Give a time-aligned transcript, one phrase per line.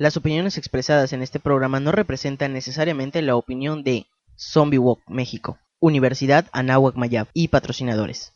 [0.00, 5.58] Las opiniones expresadas en este programa no representan necesariamente la opinión de Zombie Walk México,
[5.80, 8.32] Universidad Anáhuac Mayab y patrocinadores.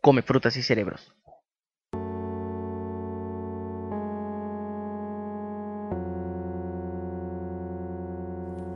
[0.00, 1.12] Come frutas y cerebros.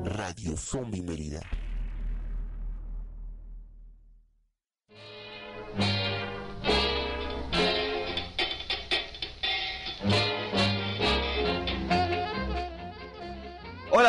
[0.04, 1.40] Radio Zombie Mérida.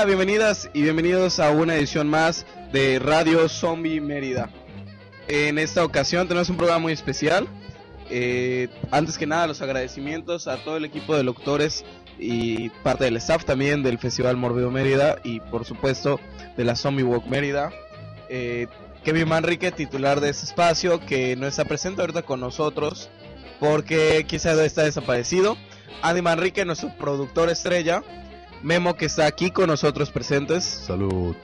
[0.05, 4.49] Bienvenidas y bienvenidos a una edición más de Radio Zombie Mérida.
[5.29, 7.47] En esta ocasión tenemos un programa muy especial.
[8.09, 11.85] Eh, antes que nada, los agradecimientos a todo el equipo de locutores
[12.19, 16.19] y parte del staff también del Festival Morbido Mérida y por supuesto
[16.57, 17.71] de la Zombie Walk Mérida.
[18.27, 18.67] Eh,
[19.05, 23.09] Kevin Manrique, titular de este espacio, que no está presente ahorita con nosotros
[23.61, 25.55] porque quizá está desaparecido.
[26.01, 28.03] Andy Manrique, nuestro productor estrella.
[28.63, 30.63] Memo, que está aquí con nosotros presentes.
[30.63, 31.35] Salud.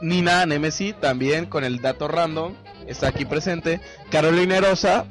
[0.00, 2.54] Nina Nemesi, también con el dato random,
[2.86, 3.80] está aquí presente.
[4.10, 5.04] Carolina Rosa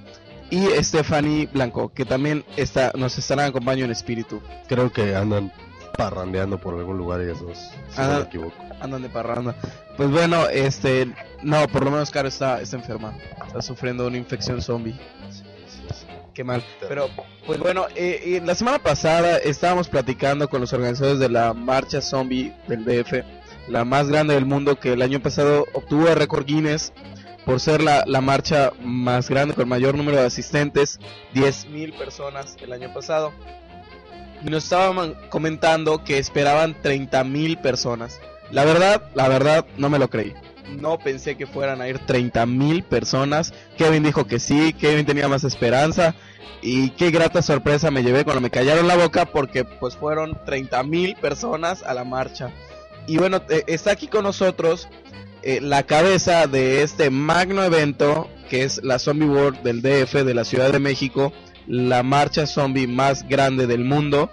[0.49, 4.41] y Stephanie Blanco, que también está, nos estarán acompañando en espíritu.
[4.67, 5.53] Creo que andan
[5.97, 7.57] parrandeando por algún lugar ellas dos,
[7.89, 8.55] si no me equivoco.
[8.81, 9.55] Andan de parranda.
[9.95, 13.15] Pues bueno, este, no, por lo menos Caro está, está enferma.
[13.45, 14.99] Está sufriendo una infección zombie.
[16.33, 16.63] Qué mal.
[16.87, 17.09] Pero,
[17.45, 22.01] pues bueno, eh, eh, la semana pasada estábamos platicando con los organizadores de la marcha
[22.01, 23.23] zombie del DF,
[23.67, 26.93] la más grande del mundo que el año pasado obtuvo el récord Guinness
[27.45, 30.99] por ser la, la marcha más grande con mayor número de asistentes,
[31.33, 33.33] 10.000 personas el año pasado.
[34.43, 38.19] Y nos estaban comentando que esperaban 30.000 personas.
[38.51, 40.33] La verdad, la verdad, no me lo creí.
[40.69, 43.53] No pensé que fueran a ir 30.000 personas.
[43.77, 46.15] Kevin dijo que sí, Kevin tenía más esperanza.
[46.61, 51.17] Y qué grata sorpresa me llevé cuando me callaron la boca porque pues fueron 30.000
[51.17, 52.51] personas a la marcha.
[53.07, 54.87] Y bueno, eh, está aquí con nosotros
[55.41, 60.33] eh, la cabeza de este magno evento que es la Zombie World del DF de
[60.33, 61.31] la Ciudad de México,
[61.67, 64.29] la marcha zombie más grande del mundo.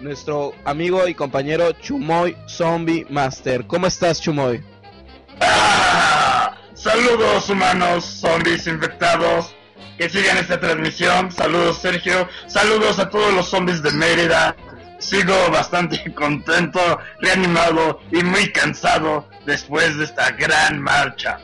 [0.00, 3.64] Nuestro amigo y compañero Chumoy Zombie Master.
[3.68, 4.60] ¿Cómo estás, Chumoy?
[6.74, 9.54] Saludos humanos, zombies infectados
[9.98, 11.30] que sigan esta transmisión.
[11.32, 14.56] Saludos Sergio, saludos a todos los zombies de Mérida.
[14.98, 16.80] Sigo bastante contento,
[17.20, 21.38] reanimado y muy cansado después de esta gran marcha.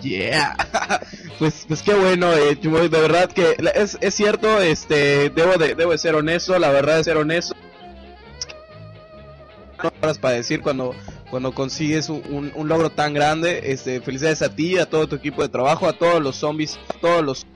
[0.00, 0.56] Yeah.
[1.38, 5.92] pues, pues qué bueno, eh, de verdad que es, es cierto, este, debo de, debo
[5.92, 7.54] de ser honesto, la verdad de ser honesto.
[9.82, 10.94] No para decir cuando,
[11.30, 15.16] cuando consigues un, un- un logro tan grande, este, felicidades a ti, a todo tu
[15.16, 17.46] equipo de trabajo, a todos los zombies, a todos los...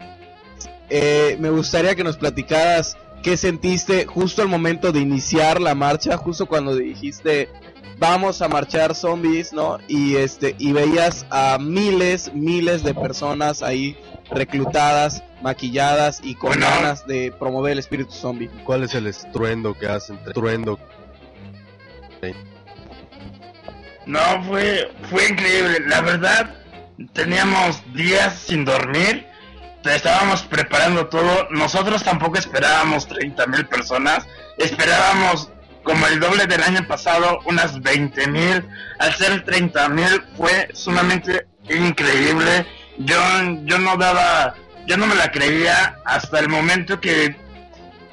[0.91, 6.17] Eh, me gustaría que nos platicaras qué sentiste justo al momento de iniciar la marcha,
[6.17, 7.49] justo cuando dijiste
[7.99, 9.79] vamos a marchar zombies, ¿no?
[9.89, 13.97] Y este y veías a miles, miles de personas ahí
[14.31, 16.67] reclutadas, maquilladas y con Bueno.
[16.67, 18.49] ganas de promover el espíritu zombie.
[18.65, 20.17] ¿Cuál es el estruendo que hacen?
[20.27, 20.79] Estruendo.
[24.09, 25.81] No, fue, fue increíble.
[25.87, 26.55] La verdad,
[27.13, 29.27] teníamos días sin dormir.
[29.85, 31.47] Estábamos preparando todo.
[31.51, 34.27] Nosotros tampoco esperábamos 30 mil personas.
[34.57, 35.51] Esperábamos
[35.83, 38.67] como el doble del año pasado, unas 20 mil.
[38.99, 42.67] Al ser 30 mil fue sumamente increíble.
[42.97, 43.21] Yo,
[43.65, 44.55] yo no daba,
[44.87, 47.37] yo no me la creía hasta el momento que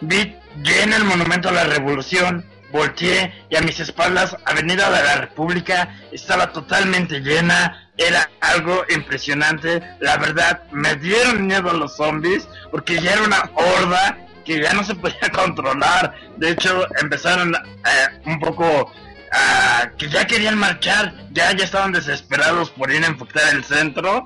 [0.01, 2.45] vi lleno el monumento a la revolución,
[2.75, 9.81] volteé y a mis espaldas Avenida de la República estaba totalmente llena, era algo impresionante,
[10.01, 14.73] la verdad me dieron miedo a los zombies porque ya era una horda que ya
[14.73, 18.91] no se podía controlar, de hecho empezaron eh, un poco
[19.31, 24.25] a que ya querían marchar, ya ya estaban desesperados por ir a infectar el centro.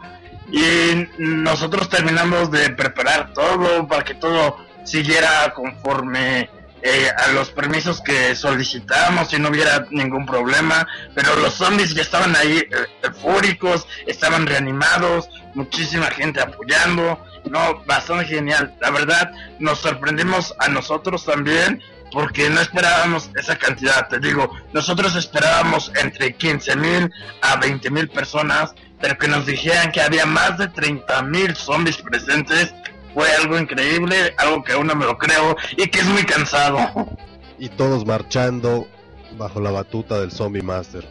[0.51, 6.49] Y nosotros terminamos de preparar todo para que todo siguiera conforme
[6.81, 12.01] eh, a los permisos que solicitamos y no hubiera ningún problema, pero los zombies ya
[12.01, 20.53] estaban ahí eh, estaban reanimados, muchísima gente apoyando, no, bastante genial, la verdad nos sorprendimos
[20.59, 21.81] a nosotros también
[22.11, 27.11] porque no esperábamos esa cantidad, te digo, nosotros esperábamos entre 15 mil
[27.41, 31.97] a 20 mil personas, pero que nos dijeran que había más de 30 mil zombies
[31.97, 32.73] presentes,
[33.13, 36.79] fue algo increíble, algo que aún no me lo creo y que es muy cansado.
[37.61, 38.87] Y todos marchando
[39.37, 41.05] bajo la batuta del Zombie Master.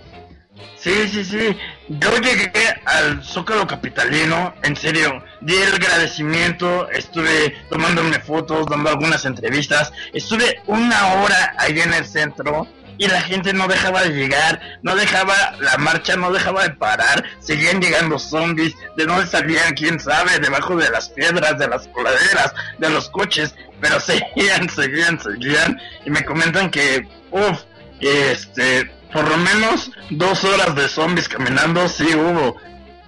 [0.76, 1.56] Sí, sí, sí.
[1.88, 2.50] Yo llegué
[2.84, 10.62] al Zócalo Capitalino, en serio, di el agradecimiento, estuve tomándome fotos, dando algunas entrevistas, estuve
[10.66, 12.66] una hora ahí en el centro
[12.98, 17.24] y la gente no dejaba de llegar, no dejaba la marcha, no dejaba de parar,
[17.38, 22.52] seguían llegando zombies, de dónde salían, quién sabe, debajo de las piedras, de las coladeras,
[22.78, 27.60] de los coches, pero seguían, seguían, seguían y me comentan que, uff,
[28.00, 32.60] este, por lo menos dos horas de zombies caminando, sí hubo,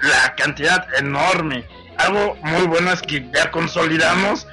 [0.02, 1.66] la cantidad enorme.
[1.98, 4.46] Algo muy bueno es que ya consolidamos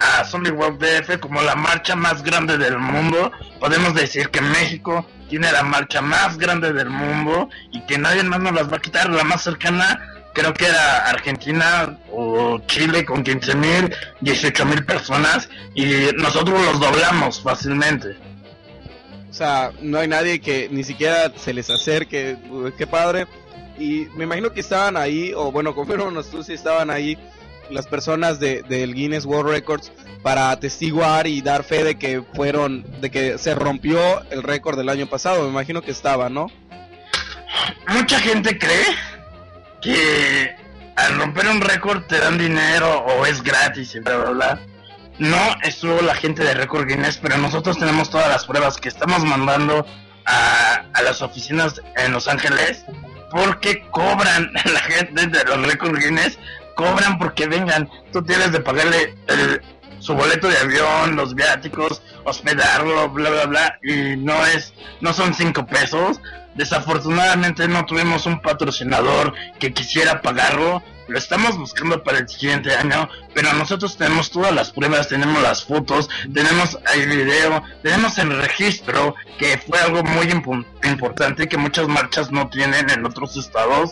[0.00, 3.30] a Zombie Walk DF como la marcha más grande del mundo.
[3.60, 8.40] Podemos decir que México tiene la marcha más grande del mundo y que nadie más
[8.40, 9.10] nos las va a quitar.
[9.10, 10.00] La más cercana
[10.32, 16.80] creo que era Argentina o Chile con 15 mil, 18 mil personas y nosotros los
[16.80, 18.16] doblamos fácilmente.
[19.28, 22.36] O sea, no hay nadie que ni siquiera se les acerque.
[22.76, 23.26] Qué padre.
[23.78, 27.18] Y me imagino que estaban ahí, o bueno, confírmanos tú si estaban ahí
[27.70, 32.84] las personas de, del Guinness World Records para atestiguar y dar fe de que fueron,
[33.00, 35.44] de que se rompió el récord del año pasado.
[35.44, 36.48] Me imagino que estaba, ¿no?
[37.88, 38.84] Mucha gente cree
[39.80, 40.54] que
[40.96, 44.60] al romper un récord te dan dinero o es gratis bla bla bla.
[45.18, 49.22] No estuvo la gente de Récord Guinness, pero nosotros tenemos todas las pruebas que estamos
[49.22, 49.84] mandando
[50.24, 52.86] a, a las oficinas en Los Ángeles
[53.30, 56.38] porque cobran la gente de los Récord Guinness,
[56.80, 57.88] cobran porque vengan.
[58.12, 59.60] Tú tienes de pagarle el-
[59.98, 64.72] su boleto de avión, los viáticos, hospedarlo, bla bla bla, y no es,
[65.02, 66.20] no son cinco pesos.
[66.54, 70.82] Desafortunadamente no tuvimos un patrocinador que quisiera pagarlo.
[71.08, 75.64] Lo estamos buscando para el siguiente año, pero nosotros tenemos todas las pruebas, tenemos las
[75.64, 80.30] fotos, tenemos el video, tenemos el registro, que fue algo muy
[80.84, 83.90] importante que muchas marchas no tienen en otros estados,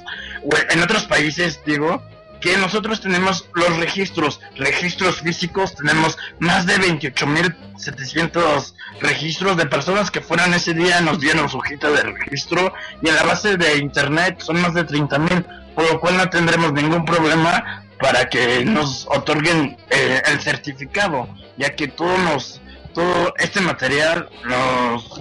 [0.70, 2.02] en otros países, digo,
[2.40, 10.20] que nosotros tenemos los registros, registros físicos, tenemos más de 28.700 registros de personas que
[10.20, 14.40] fueron ese día, nos dieron su hojita de registro y en la base de internet
[14.40, 19.76] son más de 30.000, por lo cual no tendremos ningún problema para que nos otorguen
[19.91, 22.61] eh, el certificado, ya que todo nos,
[22.94, 25.20] todo este material nos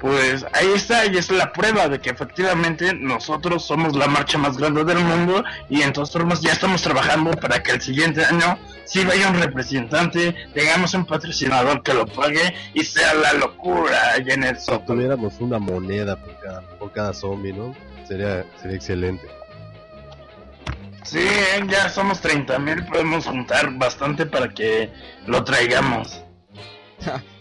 [0.00, 4.56] pues ahí está y es la prueba de que efectivamente nosotros somos la marcha más
[4.56, 9.04] grande del mundo y entonces formas ya estamos trabajando para que el siguiente año sí
[9.04, 14.44] vaya un representante, tengamos un patrocinador que lo pague y sea la locura allá en
[14.44, 17.74] el Si tuviéramos una moneda por cada, por cada zombie, ¿no?
[18.06, 19.26] Sería, sería excelente.
[21.04, 24.90] Sí, eh, ya somos 30 mil, podemos juntar bastante para que
[25.26, 26.22] lo traigamos.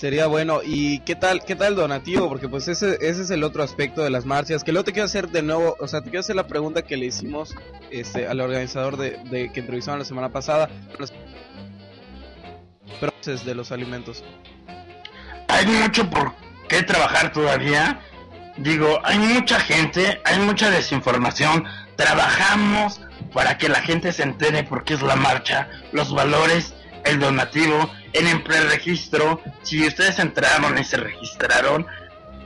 [0.00, 0.60] Sería bueno.
[0.64, 2.26] ¿Y qué tal, qué tal donativo?
[2.26, 4.64] Porque pues ese, ese es el otro aspecto de las marchas.
[4.64, 6.96] Que luego te quiero hacer de nuevo, o sea, te quiero hacer la pregunta que
[6.96, 7.54] le hicimos
[7.90, 10.70] este, al organizador de, de que entrevistaron la semana pasada.
[12.98, 14.24] Precios de los alimentos.
[15.48, 16.32] hay mucho por
[16.66, 18.00] qué trabajar todavía.
[18.56, 21.66] Digo, hay mucha gente, hay mucha desinformación.
[21.96, 23.02] Trabajamos
[23.34, 26.72] para que la gente se entere por qué es la marcha, los valores,
[27.04, 29.40] el donativo, en el preregistro.
[29.62, 31.86] Si ustedes entraron y se registraron,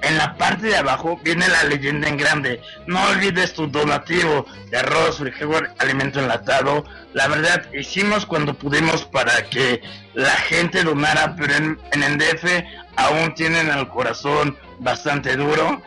[0.04, 2.60] en la parte de abajo viene la leyenda en grande.
[2.86, 6.84] No olvides tu donativo de arroz, frijol, alimento enlatado.
[7.14, 9.80] La verdad, hicimos cuando pudimos para que
[10.12, 12.44] la gente donara, pero en, en el DF
[12.96, 15.82] aún tienen el corazón bastante duro.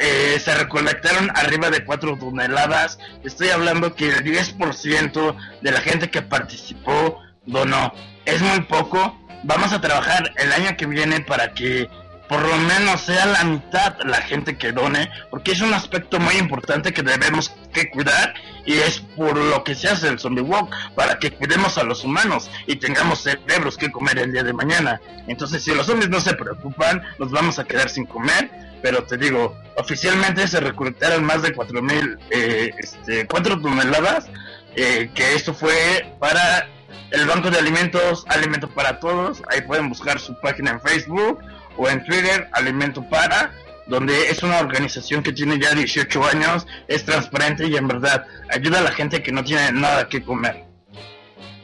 [0.00, 2.98] Eh, se recolectaron arriba de 4 toneladas.
[3.24, 7.92] Estoy hablando que el 10% de la gente que participó donó.
[8.24, 9.16] Es muy poco.
[9.44, 11.88] Vamos a trabajar el año que viene para que
[12.28, 16.34] por lo menos sea la mitad la gente que done, porque es un aspecto muy
[16.36, 18.34] importante que debemos que cuidar
[18.64, 22.04] y es por lo que se hace el zombie walk, para que cuidemos a los
[22.04, 25.00] humanos y tengamos cerebros que comer el día de mañana.
[25.28, 28.50] Entonces, si los zombies no se preocupan, nos vamos a quedar sin comer,
[28.82, 34.26] pero te digo, oficialmente se recolectaron más de 4.000, eh, este, 4 toneladas,
[34.74, 36.68] eh, que esto fue para
[37.10, 41.38] el Banco de Alimentos, Alimento para Todos, ahí pueden buscar su página en Facebook
[41.76, 43.52] o en Twitter, Alimento para,
[43.86, 48.80] donde es una organización que tiene ya 18 años, es transparente y en verdad ayuda
[48.80, 50.64] a la gente que no tiene nada que comer.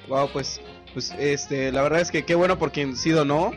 [0.09, 0.61] Wow, pues,
[0.93, 3.53] pues este, la verdad es que qué bueno por quien sí donó.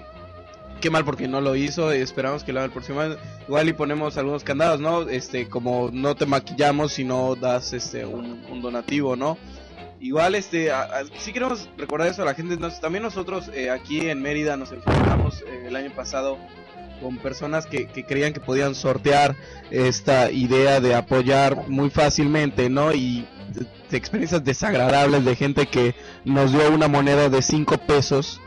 [0.81, 1.91] Qué mal porque no lo hizo.
[1.91, 3.15] Esperamos que próximo año.
[3.47, 5.03] Igual y ponemos algunos candados, ¿no?
[5.03, 9.37] Este, como no te maquillamos si no das este un donativo, ¿no?
[9.99, 12.57] Igual, este, a- a- sí queremos recordar eso a la gente.
[12.81, 16.37] También nosotros eh, aquí en Mérida nos enfrentamos eh, el año pasado
[17.01, 19.35] con personas que, que creían que podían sortear
[19.71, 22.93] esta idea de apoyar muy fácilmente, ¿no?
[22.93, 23.27] Y
[23.89, 28.41] de, experiencias desagradables de gente que nos dio una moneda de 5 pesos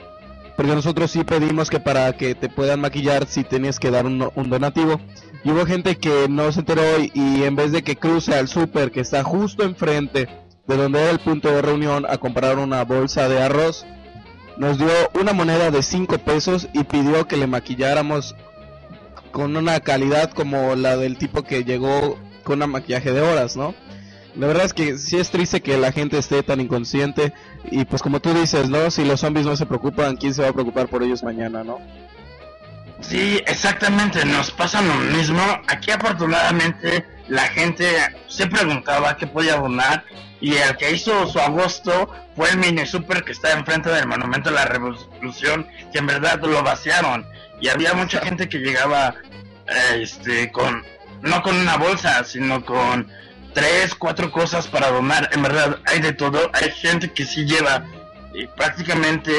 [0.57, 4.29] porque nosotros sí pedimos que para que te puedan maquillar si tenías que dar un,
[4.35, 5.01] un donativo.
[5.45, 8.49] Y hubo gente que no se enteró y, y en vez de que cruce al
[8.49, 10.29] súper que está justo enfrente
[10.69, 13.87] de donde era el punto de reunión a comprar una bolsa de arroz,
[14.59, 18.37] nos dio una moneda de 5 pesos y pidió que le maquilláramos
[19.33, 23.75] con una calidad como la del tipo que llegó con un maquillaje de horas, ¿no?
[24.37, 27.33] La verdad es que sí es triste que la gente esté tan inconsciente
[27.71, 28.91] y pues como tú dices, ¿no?
[28.91, 31.79] Si los zombies no se preocupan, ¿quién se va a preocupar por ellos mañana, no?
[33.01, 35.41] Sí, exactamente, nos pasa lo mismo.
[35.69, 37.87] Aquí afortunadamente la gente
[38.27, 40.05] se preguntaba qué podía donar
[40.41, 44.51] y el que hizo su agosto fue el mini super que está enfrente del monumento
[44.51, 47.27] de la revolución, que en verdad lo vaciaron
[47.61, 49.15] y había mucha gente que llegaba
[49.67, 50.85] eh, este con
[51.23, 53.09] no con una bolsa, sino con
[53.53, 55.29] tres, cuatro cosas para donar.
[55.33, 57.85] En verdad hay de todo, hay gente que sí lleva
[58.35, 59.33] y prácticamente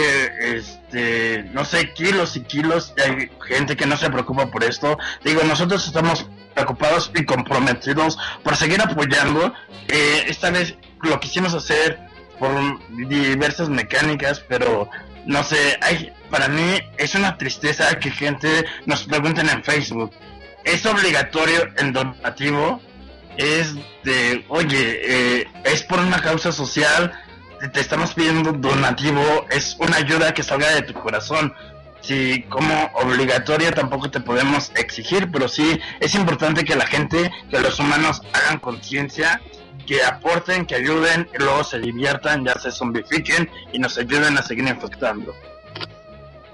[0.89, 4.97] este no sé kilos y kilos hay gente que no se preocupa por esto.
[5.23, 9.53] Digo nosotros estamos preocupados y comprometidos por seguir apoyando.
[9.87, 11.99] Eh, esta vez lo quisimos hacer
[12.39, 12.51] por
[13.07, 14.89] diversas mecánicas pero
[15.25, 20.11] no sé hay para mí es una tristeza que gente nos pregunten en Facebook.
[20.63, 22.81] Es obligatorio el donativo
[23.37, 25.01] es de oye
[25.41, 27.13] eh, es por una causa social
[27.67, 31.53] te estamos pidiendo donativo, es una ayuda que salga de tu corazón.
[32.01, 37.59] Si como obligatoria tampoco te podemos exigir, pero sí es importante que la gente, que
[37.59, 39.41] los humanos hagan conciencia,
[39.85, 44.41] que aporten, que ayuden, y luego se diviertan, ya se zombifiquen y nos ayuden a
[44.41, 45.35] seguir infectando.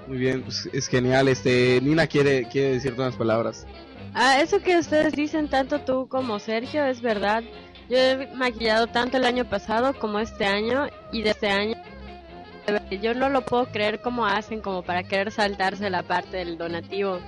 [0.06, 1.28] Muy bien, pues es genial.
[1.28, 3.66] Este, Nina quiere, quiere decirte unas palabras.
[4.14, 7.44] Ah, eso que ustedes dicen, tanto tú como Sergio, es verdad.
[7.88, 11.76] Yo he maquillado tanto el año pasado como este año y de este año
[13.00, 17.20] yo no lo puedo creer como hacen como para querer saltarse la parte del donativo.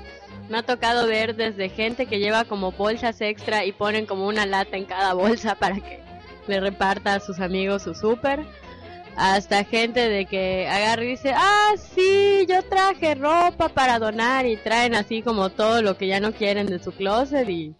[0.49, 4.47] Me ha tocado ver desde gente que lleva como bolsas extra y ponen como una
[4.47, 6.00] lata en cada bolsa para que
[6.47, 8.45] le reparta a sus amigos su súper.
[9.17, 14.57] Hasta gente de que agarra y dice, ah, sí, yo traje ropa para donar y
[14.57, 17.75] traen así como todo lo que ya no quieren de su closet y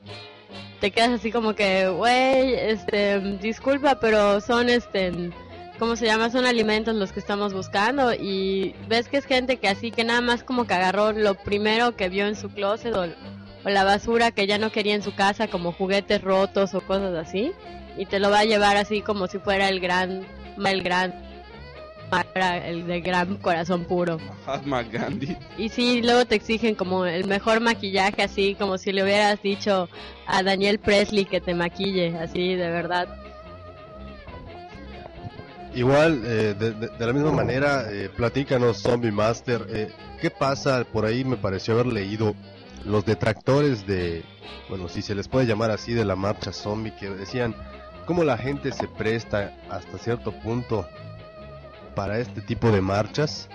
[0.81, 5.31] te quedas así como que, güey, este, disculpa, pero son, este,
[5.79, 6.31] ¿cómo se llama?
[6.31, 10.21] Son alimentos los que estamos buscando y ves que es gente que así que nada
[10.21, 13.03] más como que agarró lo primero que vio en su closet o,
[13.65, 17.15] o la basura que ya no quería en su casa como juguetes rotos o cosas
[17.15, 17.53] así
[17.97, 20.27] y te lo va a llevar así como si fuera el gran,
[20.65, 21.28] el gran
[22.35, 24.19] el de gran corazón puro.
[24.47, 25.37] Mahatma Gandhi.
[25.57, 29.89] Y sí, luego te exigen como el mejor maquillaje, así como si le hubieras dicho
[30.27, 33.09] a Daniel Presley que te maquille, así de verdad.
[35.75, 40.85] Igual, eh, de, de, de, la misma manera, eh, platícanos, Zombie Master, eh, ¿qué pasa?
[40.85, 42.35] Por ahí me pareció haber leído
[42.85, 44.25] los detractores de,
[44.69, 47.55] bueno, si se les puede llamar así, de la marcha zombie, que decían
[48.07, 50.89] cómo la gente se presta hasta cierto punto
[51.99, 53.49] para este tipo de marchas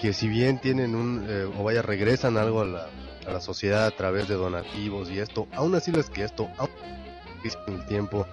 [0.00, 2.88] que si bien tienen un eh, o vaya regresan algo a la,
[3.28, 6.68] a la, sociedad a través de donativos y esto aún así es que esto aún
[7.68, 8.26] el tiempo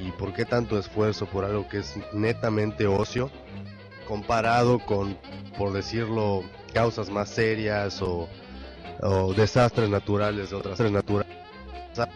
[0.00, 3.32] y por qué tanto esfuerzo por algo que es netamente ocio
[4.06, 5.18] comparado con
[5.58, 8.28] por decirlo causas más serias o,
[9.00, 11.36] o desastres naturales de otras naturales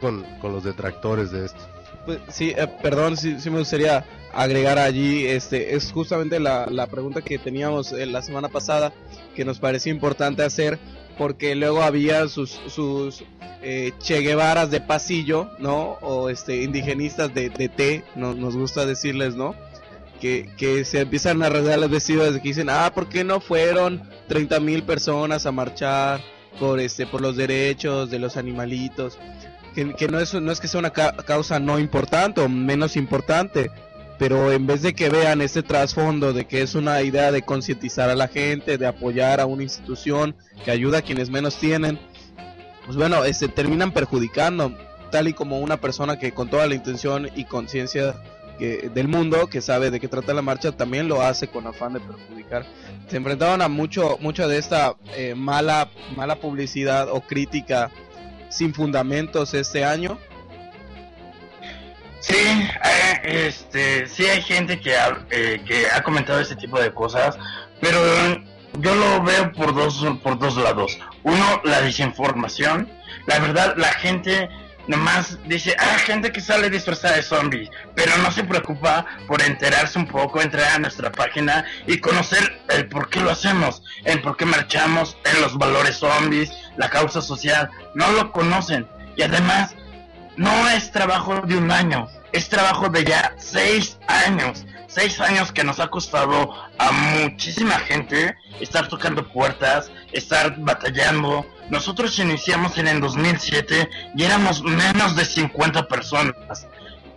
[0.01, 1.72] con, con los detractores de esto
[2.05, 6.87] pues, sí, eh, perdón, sí, sí, me gustaría agregar allí, este, es justamente la, la
[6.87, 8.93] pregunta que teníamos eh, la semana pasada,
[9.35, 10.79] que nos parecía importante hacer,
[11.19, 13.23] porque luego había sus, sus
[13.63, 15.99] eh, Che de pasillo, ¿no?
[16.01, 19.55] O este, indigenistas de, de té, no, nos gusta decirles, ¿no?
[20.21, 24.03] Que, que se empiezan a rasgar las vestidos que dicen, ah, ¿por qué no fueron
[24.29, 26.21] 30 mil personas a marchar
[26.61, 29.19] por, este, por los derechos de los animalitos?
[29.75, 32.97] Que, que no, es, no es que sea una ca causa no importante o menos
[32.97, 33.71] importante,
[34.19, 38.11] pero en vez de que vean ese trasfondo de que es una idea de concientizar
[38.11, 41.99] a la gente, de apoyar a una institución que ayuda a quienes menos tienen,
[42.85, 44.77] pues bueno, este, terminan perjudicando,
[45.11, 48.17] tal y como una persona que con toda la intención y conciencia
[48.59, 52.01] del mundo, que sabe de qué trata la marcha, también lo hace con afán de
[52.01, 52.65] perjudicar.
[53.09, 57.91] Se enfrentaban a mucho, mucho de esta eh, mala, mala publicidad o crítica
[58.53, 60.19] sin fundamentos este año?
[62.21, 66.93] Sí, eh, este, sí hay gente que ha, eh, que ha comentado este tipo de
[66.95, 67.37] cosas,
[67.81, 67.99] pero
[68.79, 70.99] yo lo veo por dos, por dos lados.
[71.25, 72.89] Uno, la desinformación.
[73.27, 74.49] La verdad, la gente
[74.87, 79.99] nomás dice, ah, gente que sale disfrazada de zombies, pero no se preocupa por enterarse
[79.99, 84.37] un poco, entrar a nuestra página y conocer el por qué lo hacemos, el por
[84.37, 88.87] qué marchamos, en los valores zombies, la causa social, no lo conocen.
[89.17, 89.75] Y además,
[90.37, 95.65] no es trabajo de un año, es trabajo de ya seis años seis años que
[95.65, 101.47] nos ha costado a muchísima gente estar tocando puertas, estar batallando.
[101.71, 106.67] Nosotros iniciamos en el 2007 y éramos menos de 50 personas.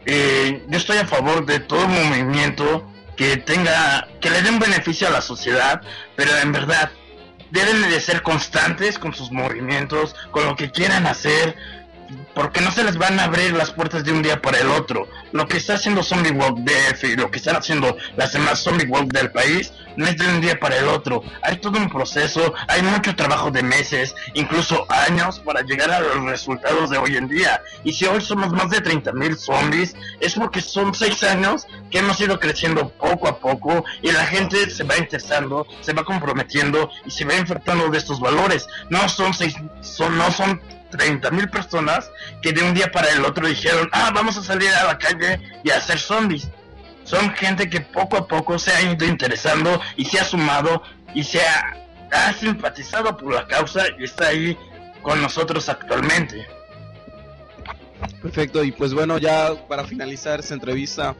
[0.05, 5.11] Eh, yo estoy a favor de todo movimiento que tenga, que le den beneficio a
[5.11, 5.81] la sociedad,
[6.15, 6.91] pero en verdad
[7.51, 11.55] deben de ser constantes con sus movimientos, con lo que quieran hacer,
[12.33, 15.07] porque no se les van a abrir las puertas de un día para el otro.
[15.31, 18.87] Lo que está haciendo Zombie Walk DF y lo que están haciendo las demás Zombie
[18.87, 21.21] Walk del país no es de un día para el otro.
[21.41, 26.23] Hay todo un proceso, hay mucho trabajo de meses, incluso años para llegar a los
[26.25, 27.61] resultados de hoy en día.
[27.83, 32.19] Y si hoy somos más de 30.000 zombies, es porque son seis años que hemos
[32.19, 37.11] ido creciendo poco a poco y la gente se va interesando, se va comprometiendo y
[37.11, 38.67] se va infectando de estos valores.
[38.89, 40.61] No son seis, son, no son
[40.91, 42.09] 30 mil personas
[42.41, 45.39] que de un día para el otro dijeron, ah, vamos a salir a la calle
[45.63, 46.49] y a hacer zombies.
[47.05, 50.81] Son gente que poco a poco se ha ido interesando y se ha sumado
[51.13, 51.81] y se ha,
[52.39, 54.57] simpatizado por la causa y está ahí
[55.01, 56.45] con nosotros actualmente.
[58.21, 61.15] Perfecto, y pues bueno, ya para finalizar esta entrevista,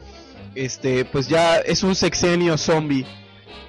[0.54, 3.06] este, pues ya es un sexenio zombie,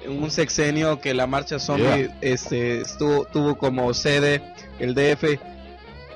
[0.06, 4.42] un sexenio que la marcha zombie este, estuvo, tuvo como sede
[4.78, 5.38] el DF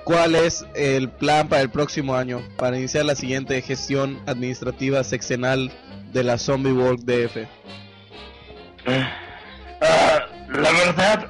[0.04, 5.70] ¿Cuál es el plan para el próximo año para iniciar la siguiente gestión administrativa sexenal
[6.12, 7.46] de la Zombie World DF?
[9.80, 11.26] Ah, la verdad,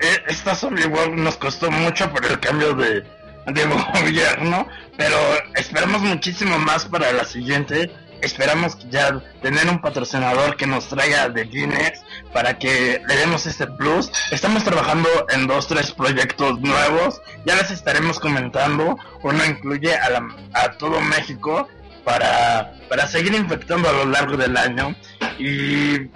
[0.00, 3.02] e, esta Zombie World nos costó mucho por el cambio de,
[3.46, 3.64] de
[4.00, 5.16] gobierno, pero
[5.54, 7.90] esperamos muchísimo más para la siguiente
[8.22, 13.66] esperamos ya tener un patrocinador que nos traiga de Guinness para que le demos este
[13.66, 14.10] plus.
[14.30, 17.20] Estamos trabajando en dos, tres proyectos nuevos.
[17.44, 18.96] Ya les estaremos comentando.
[19.22, 20.08] Uno incluye a,
[20.54, 21.68] a todo México
[22.04, 24.94] para, para seguir infectando a lo largo del año.
[25.38, 26.08] Y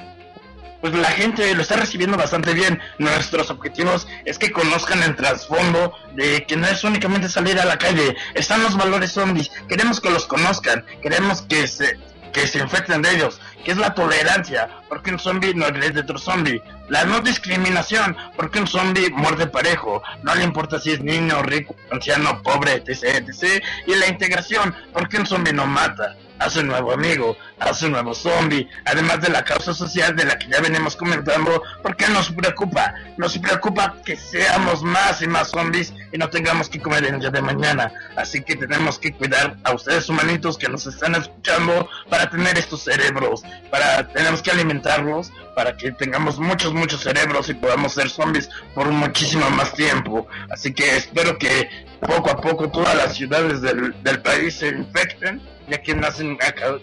[0.83, 2.79] pues la gente lo está recibiendo bastante bien.
[2.99, 7.79] Nuestros objetivos es que conozcan el trasfondo de que no es únicamente salir a la
[7.79, 11.99] calle, están los valores zombies, queremos que los conozcan, queremos que se
[12.33, 16.01] que se infecten de ellos, que es la tolerancia, porque un zombie no es de
[16.01, 21.01] otro zombie, la no discriminación, porque un zombie muerde parejo, no le importa si es
[21.01, 26.61] niño, rico, anciano, pobre, etc, etc, y la integración, porque un zombie no mata, hace
[26.61, 30.49] un nuevo amigo, hace un nuevo zombie, además de la causa social de la que
[30.49, 36.19] ya venimos comentando, porque nos preocupa, nos preocupa que seamos más y más zombies y
[36.19, 40.09] no tengamos que comer el día de mañana, así que tenemos que cuidar a ustedes
[40.09, 45.93] humanitos que nos están escuchando para tener estos cerebros, para tenemos que alimentarlos para que
[45.93, 51.39] tengamos muchos muchos cerebros y podamos ser zombies por muchísimo más tiempo, así que espero
[51.39, 51.69] que
[52.01, 55.41] poco a poco todas las ciudades del, del país se infecten
[55.73, 56.37] ya que nacen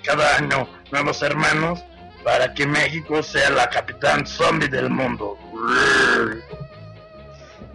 [0.03, 1.79] cada año nuevos hermanos
[2.23, 5.37] para que México sea la capitán zombie del mundo.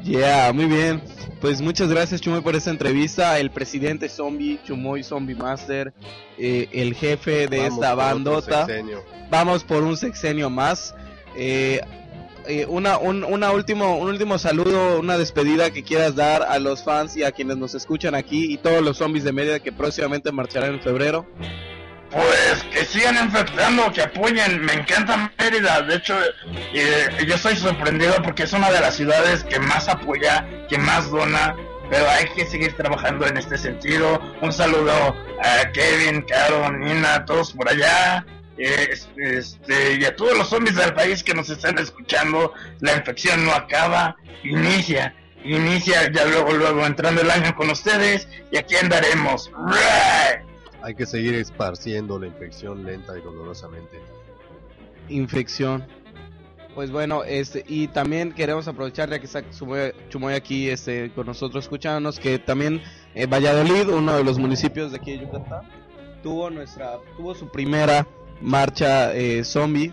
[0.02, 1.00] Yeah, muy bien.
[1.40, 3.38] Pues muchas gracias Chumoy por esta entrevista.
[3.38, 5.94] El presidente zombie, Chumoy Zombie Master,
[6.36, 8.66] eh, el jefe de esta bandota.
[9.30, 10.96] Vamos por un sexenio más.
[11.36, 11.80] Eh,
[12.46, 16.84] eh, una, un, una último, un último saludo, una despedida que quieras dar a los
[16.84, 20.32] fans y a quienes nos escuchan aquí y todos los zombies de media que próximamente
[20.32, 21.26] marcharán en febrero.
[22.10, 24.64] Pues que sigan infectando, que apoyen.
[24.64, 25.82] Me encanta Mérida.
[25.82, 26.16] De hecho,
[26.72, 31.10] eh, yo estoy sorprendido porque es una de las ciudades que más apoya, que más
[31.10, 31.56] dona.
[31.90, 34.20] Pero hay que seguir trabajando en este sentido.
[34.40, 34.92] Un saludo
[35.42, 38.24] a Kevin, Caro, Nina, todos por allá
[38.56, 43.52] este, y a todos los zombies del país que nos están escuchando, la infección no
[43.52, 45.14] acaba, inicia,
[45.44, 49.50] inicia ya luego, luego entrando el año con ustedes y aquí andaremos.
[50.82, 54.00] Hay que seguir esparciendo la infección lenta y dolorosamente.
[55.08, 55.86] Infección.
[56.74, 59.44] Pues bueno, este, y también queremos aprovechar ya que está
[60.08, 62.82] Chumoy aquí este, con nosotros escuchándonos, que también
[63.14, 65.62] eh, Valladolid, uno de los municipios de aquí de Yucatán,
[66.22, 68.04] tuvo nuestra, tuvo su primera
[68.40, 69.92] marcha eh, zombie.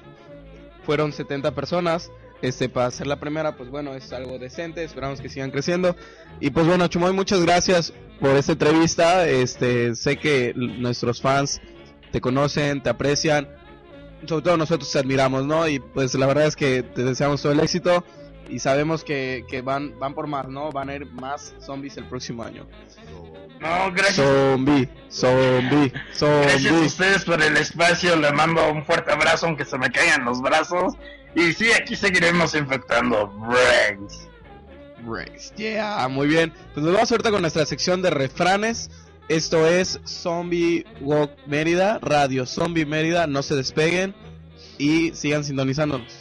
[0.85, 2.11] Fueron 70 personas.
[2.41, 4.83] Este, para hacer la primera, pues bueno, es algo decente.
[4.83, 5.95] Esperamos que sigan creciendo.
[6.39, 9.27] Y pues bueno, Chumoy, muchas gracias por esta entrevista.
[9.27, 11.61] Este, sé que nuestros fans
[12.11, 13.47] te conocen, te aprecian.
[14.25, 15.67] sobre todo nosotros te admiramos, ¿no?
[15.67, 18.03] Y pues la verdad es que te deseamos todo el éxito
[18.49, 20.71] y sabemos que, que van, van por más, ¿no?
[20.71, 22.67] Van a ir más zombies el próximo año.
[23.61, 24.15] No, gracias.
[24.15, 26.85] Zombie, zombie, Gracias a zombie.
[26.87, 30.95] ustedes por el espacio, le mando un fuerte abrazo aunque se me caigan los brazos.
[31.35, 34.27] Y sí, aquí seguiremos infectando brains.
[35.03, 35.53] Brace.
[35.55, 36.53] Yeah, muy bien.
[36.73, 38.89] Pues nos vamos ahorita con nuestra sección de refranes.
[39.29, 43.25] Esto es Zombie Walk Mérida, Radio Zombie Mérida.
[43.27, 44.13] No se despeguen
[44.77, 46.20] y sigan sintonizándonos.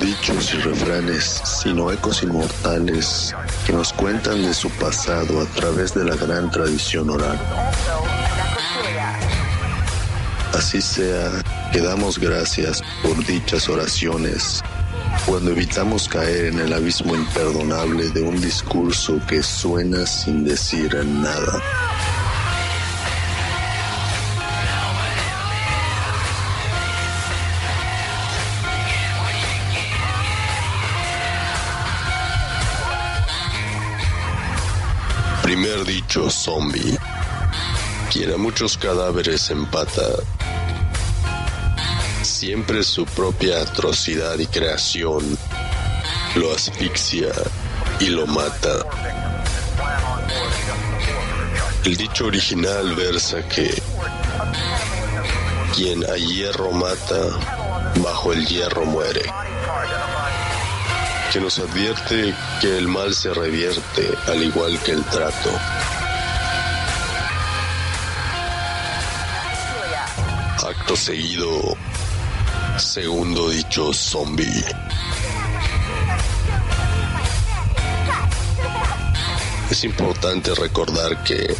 [0.00, 3.34] Dichos y refranes, sino ecos inmortales
[3.66, 7.38] que nos cuentan de su pasado a través de la gran tradición oral.
[10.54, 11.30] Así sea,
[11.72, 14.62] que damos gracias por dichas oraciones
[15.26, 21.62] cuando evitamos caer en el abismo imperdonable de un discurso que suena sin decir nada.
[35.42, 36.98] Primer dicho zombie.
[38.12, 40.02] Quien a muchos cadáveres empata,
[42.22, 45.38] siempre su propia atrocidad y creación
[46.36, 47.32] lo asfixia
[48.00, 48.84] y lo mata.
[51.84, 53.70] El dicho original versa que
[55.74, 59.22] quien a hierro mata, bajo el hierro muere
[61.32, 65.50] que nos advierte que el mal se revierte al igual que el trato.
[70.66, 71.76] Acto seguido,
[72.78, 74.64] segundo dicho zombie.
[79.70, 81.54] Es importante recordar que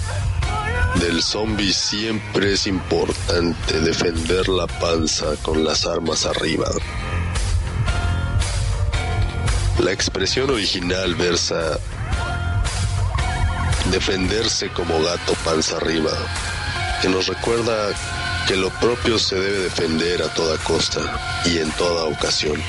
[0.96, 6.66] del zombie siempre es importante defender la panza con las armas arriba.
[9.82, 11.78] La expresión original versa
[13.90, 16.12] defenderse como gato panza arriba,
[17.00, 17.88] que nos recuerda
[18.46, 21.00] que lo propio se debe defender a toda costa
[21.46, 22.60] y en toda ocasión.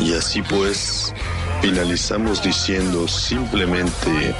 [0.00, 1.03] Y así pues,
[1.64, 4.34] finalizamos diciendo simplemente,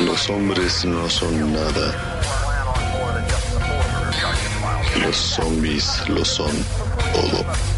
[0.00, 1.94] los hombres no son nada.
[5.02, 6.52] Los zombies lo son
[7.12, 7.69] todo.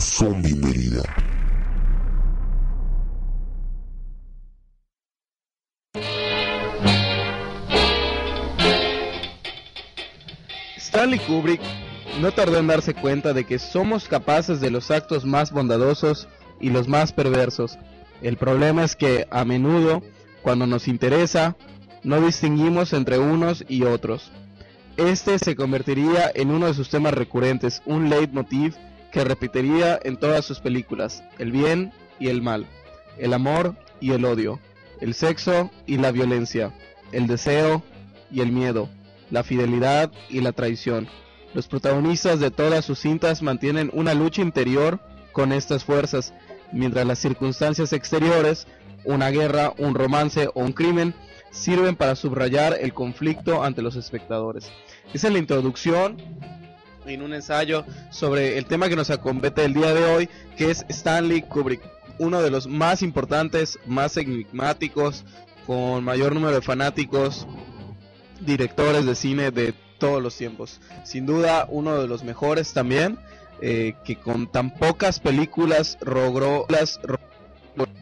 [0.00, 1.02] Zombie Mérida.
[10.78, 11.60] Stanley Kubrick
[12.20, 16.28] no tardó en darse cuenta de que somos capaces de los actos más bondadosos
[16.60, 17.78] y los más perversos.
[18.22, 20.02] El problema es que a menudo,
[20.42, 21.56] cuando nos interesa,
[22.02, 24.32] no distinguimos entre unos y otros.
[24.96, 28.74] Este se convertiría en uno de sus temas recurrentes, un leitmotiv
[29.10, 32.66] que repetiría en todas sus películas, el bien y el mal,
[33.18, 34.60] el amor y el odio,
[35.00, 36.72] el sexo y la violencia,
[37.12, 37.82] el deseo
[38.30, 38.88] y el miedo,
[39.30, 41.08] la fidelidad y la traición.
[41.54, 45.00] Los protagonistas de todas sus cintas mantienen una lucha interior
[45.32, 46.32] con estas fuerzas,
[46.72, 48.66] mientras las circunstancias exteriores,
[49.04, 51.14] una guerra, un romance o un crimen,
[51.50, 54.70] sirven para subrayar el conflicto ante los espectadores.
[55.12, 56.16] Esa es la introducción
[57.06, 60.84] en un ensayo sobre el tema que nos acompete el día de hoy, que es
[60.88, 61.80] Stanley Kubrick,
[62.18, 65.24] uno de los más importantes, más enigmáticos,
[65.66, 67.46] con mayor número de fanáticos,
[68.40, 70.80] directores de cine de todos los tiempos.
[71.04, 73.18] Sin duda, uno de los mejores también,
[73.62, 77.00] eh, que con tan pocas películas logró las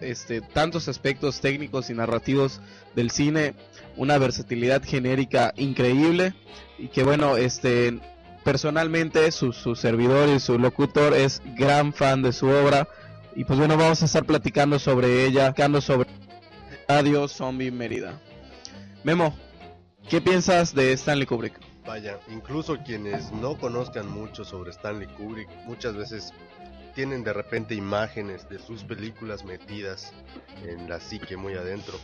[0.00, 2.60] este, tantos aspectos técnicos y narrativos
[2.94, 3.54] del cine,
[3.96, 6.34] una versatilidad genérica increíble
[6.78, 7.98] y que bueno, este
[8.44, 12.88] personalmente su, su servidor y su locutor es gran fan de su obra
[13.34, 16.08] y pues bueno vamos a estar platicando sobre ella, platicando sobre
[16.88, 18.20] Radio Zombie Mérida.
[19.04, 19.36] Memo,
[20.08, 21.60] ¿qué piensas de Stanley Kubrick?
[21.86, 26.34] Vaya, incluso quienes no conozcan mucho sobre Stanley Kubrick, muchas veces
[26.94, 30.12] tienen de repente imágenes de sus películas metidas
[30.64, 31.94] en la psique muy adentro.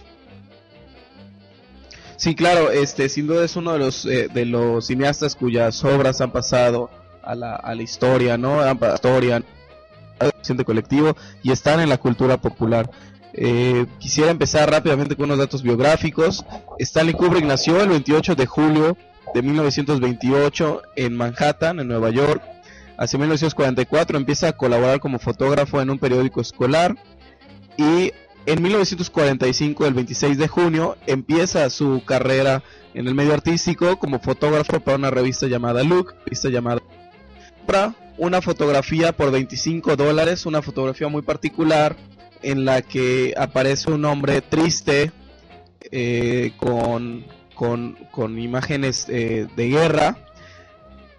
[2.16, 6.20] Sí, claro, este sin duda es uno de los eh, de los cineastas cuyas obras
[6.20, 6.90] han pasado
[7.22, 8.60] a la, a la historia, ¿no?
[8.60, 12.90] Han pasado a la historia, al colectivo y están en la cultura popular.
[13.32, 16.44] Eh, quisiera empezar rápidamente con unos datos biográficos.
[16.78, 18.96] Stanley Kubrick nació el 28 de julio
[19.34, 22.42] de 1928 en Manhattan, en Nueva York.
[22.96, 26.94] Hacia 1944 empieza a colaborar como fotógrafo en un periódico escolar
[27.76, 28.12] y
[28.46, 34.80] en 1945, el 26 de junio, empieza su carrera en el medio artístico como fotógrafo
[34.80, 36.80] para una revista llamada Look, revista llamada
[38.16, 41.96] una fotografía por 25 dólares, una fotografía muy particular
[42.42, 45.12] en la que aparece un hombre triste
[45.90, 50.18] eh, con, con, imágenes eh, de guerra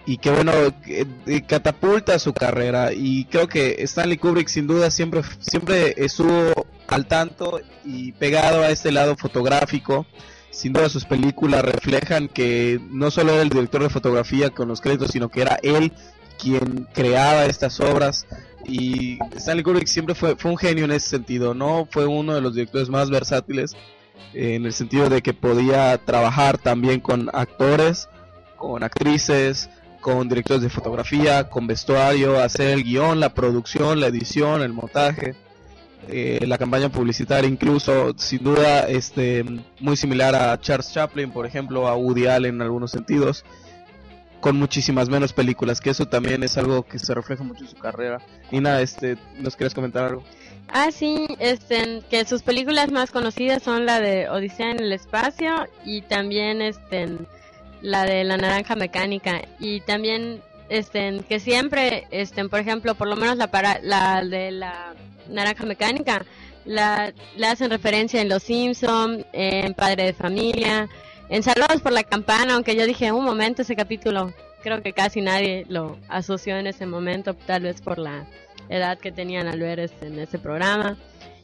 [0.05, 0.51] y que bueno
[0.87, 2.93] eh, catapulta su carrera.
[2.93, 8.69] Y creo que Stanley Kubrick sin duda siempre siempre estuvo al tanto y pegado a
[8.69, 10.05] este lado fotográfico
[10.51, 14.79] sin duda sus películas reflejan que no solo era el director de fotografía con los
[14.79, 15.91] créditos sino que era él
[16.41, 18.25] quien creaba estas obras.
[18.65, 22.41] Y Stanley Kubrick siempre fue, fue un genio en ese sentido no fue uno de
[22.41, 23.75] los directores más versátiles
[24.33, 28.09] en el sentido de que podía trabajar también con actores
[28.57, 29.69] con actrices
[30.01, 35.35] con directores de fotografía, con vestuario, hacer el guion, la producción, la edición, el montaje,
[36.09, 39.43] eh, la campaña publicitaria incluso, sin duda, este,
[39.79, 43.43] muy similar a Charles Chaplin, por ejemplo, a Woody Allen en algunos sentidos,
[44.41, 47.77] con muchísimas menos películas, que eso también es algo que se refleja mucho en su
[47.77, 48.21] carrera.
[48.51, 50.23] Nada, este, ¿nos quieres comentar algo?
[50.67, 55.67] Ah, sí, este, que sus películas más conocidas son la de Odisea en el espacio
[55.83, 57.17] y también este
[57.81, 63.15] la de la naranja mecánica y también este que siempre este por ejemplo por lo
[63.15, 64.95] menos la para la de la
[65.29, 66.25] naranja mecánica
[66.65, 67.13] la,
[67.47, 70.89] hacen referencia en Los Simpson en Padre de Familia
[71.29, 74.33] en Saludos por la Campana aunque yo dije un momento ese capítulo
[74.63, 78.25] creo que casi nadie lo asoció en ese momento tal vez por la
[78.69, 80.97] edad que tenían al ver este, en ese programa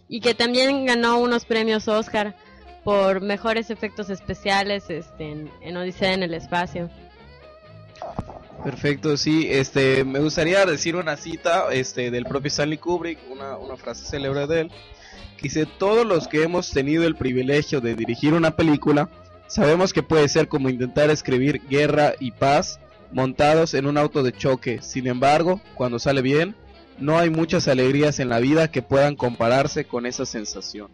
[0.07, 2.35] y que también ganó unos premios Oscar
[2.83, 6.89] por mejores efectos especiales este, en, Odisea en el espacio.
[8.63, 13.75] Perfecto, sí, este, me gustaría decir una cita este, del propio Stanley Kubrick, una, una
[13.75, 14.71] frase célebre de él,
[15.37, 19.09] que dice, todos los que hemos tenido el privilegio de dirigir una película,
[19.47, 22.79] sabemos que puede ser como intentar escribir guerra y paz
[23.11, 26.55] montados en un auto de choque, sin embargo, cuando sale bien,
[26.99, 30.91] no hay muchas alegrías en la vida que puedan compararse con esa sensación.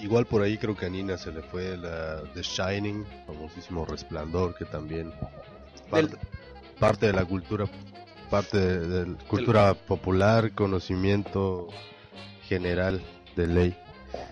[0.00, 4.54] Igual por ahí creo que a Nina se le fue la The Shining, famosísimo resplandor,
[4.54, 5.12] que también
[6.84, 7.64] parte de la cultura,
[8.28, 11.68] parte de, cultura popular, conocimiento
[12.46, 13.02] general
[13.36, 13.76] de ley.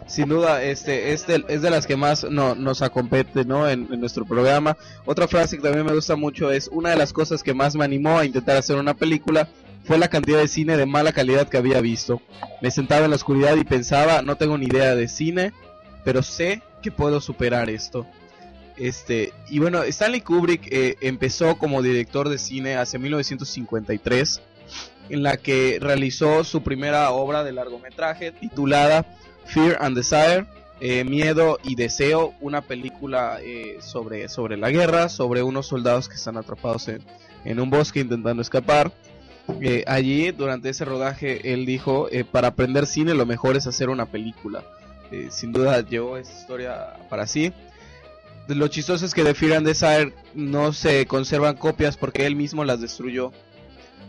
[0.06, 3.66] Sin duda, este, es de las que más no, nos acompete ¿no?
[3.66, 4.76] En, en, nuestro programa.
[5.06, 7.86] Otra frase que también me gusta mucho es, una de las cosas que más me
[7.86, 9.48] animó a intentar hacer una película
[9.84, 12.20] fue la cantidad de cine de mala calidad que había visto.
[12.60, 15.54] Me sentaba en la oscuridad y pensaba, no tengo ni idea de cine,
[16.04, 18.06] pero sé que puedo superar esto.
[18.76, 24.40] Este, y bueno, Stanley Kubrick eh, empezó como director de cine hace 1953,
[25.10, 29.04] en la que realizó su primera obra de largometraje titulada
[29.46, 30.46] Fear and Desire,
[30.80, 36.14] eh, Miedo y Deseo, una película eh, sobre, sobre la guerra, sobre unos soldados que
[36.14, 37.02] están atrapados en,
[37.44, 38.92] en un bosque intentando escapar.
[39.86, 44.64] allí, durante ese rodaje, él dijo, para aprender cine lo mejor es hacer una película.
[45.12, 47.52] Eh, sin duda llevó esa historia para sí.
[48.48, 52.80] Lo chistoso es que de Fear Desire no se conservan copias porque él mismo las
[52.80, 53.32] destruyó.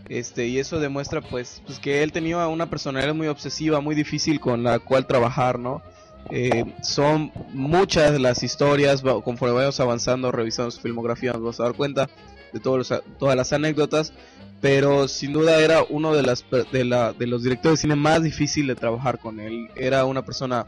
[0.09, 4.39] Este, y eso demuestra pues, pues que él tenía una personalidad muy obsesiva, muy difícil
[4.39, 5.81] con la cual trabajar, ¿no?
[6.29, 11.73] Eh, son muchas las historias, conforme vayamos avanzando, revisando su filmografía, nos vamos a dar
[11.73, 12.09] cuenta
[12.51, 14.13] de todas las anécdotas,
[14.61, 18.23] pero sin duda era uno de, las, de, la, de los directores de cine más
[18.23, 19.69] difícil de trabajar con él.
[19.75, 20.65] Era una persona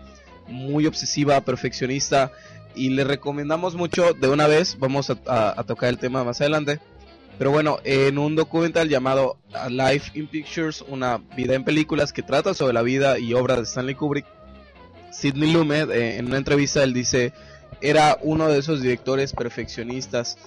[0.48, 2.32] muy obsesiva, perfeccionista
[2.76, 6.80] y le recomendamos mucho de una vez, vamos a, tocar el tema más adelante,
[7.38, 9.38] pero bueno, en un documental llamado
[9.70, 13.64] Life in Pictures, una vida en películas que trata sobre la vida y obra de
[13.64, 14.26] Stanley Kubrick,
[15.12, 17.34] Sidney Lumet, eh, en una entrevista él dice,
[17.82, 20.38] era uno de esos directores perfeccionistas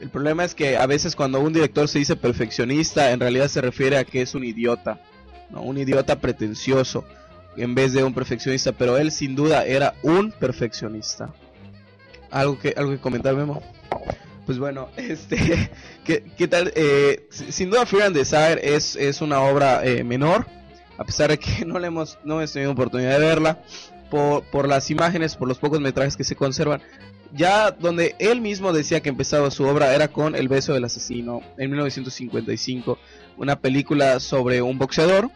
[0.00, 3.60] El problema es que a veces cuando un director se dice perfeccionista, en realidad se
[3.60, 5.00] refiere a que es un idiota,
[5.50, 7.04] un idiota pretencioso
[7.56, 11.32] en vez de un perfeccionista, pero él sin duda era un perfeccionista.
[12.34, 13.62] ¿Algo que, algo que comentar, Memo?
[14.44, 15.70] Pues bueno, este,
[16.04, 16.72] ¿qué, tal?
[16.74, 20.44] Eh, sin duda Fear and Desire es, es una obra eh, menor,
[20.98, 23.62] a pesar de que no le hemos, no hemos tenido oportunidad de verla,
[24.10, 26.82] por, por las imágenes, por los pocos metrajes que se conservan.
[27.32, 31.40] Ya donde él mismo decía que empezaba su obra era con El beso del asesino,
[31.56, 32.98] en 1955,
[33.36, 35.30] una película sobre un boxeador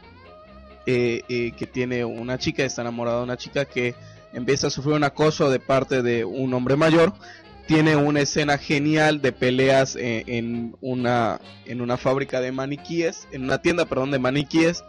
[0.87, 3.95] eh, eh, que tiene una chica, está enamorada de una chica que
[4.33, 7.13] empieza a sufrir un acoso de parte de un hombre mayor.
[7.67, 13.45] Tiene una escena genial de peleas eh, en, una, en una fábrica de maniquíes, en
[13.45, 14.85] una tienda, perdón, de maniquíes,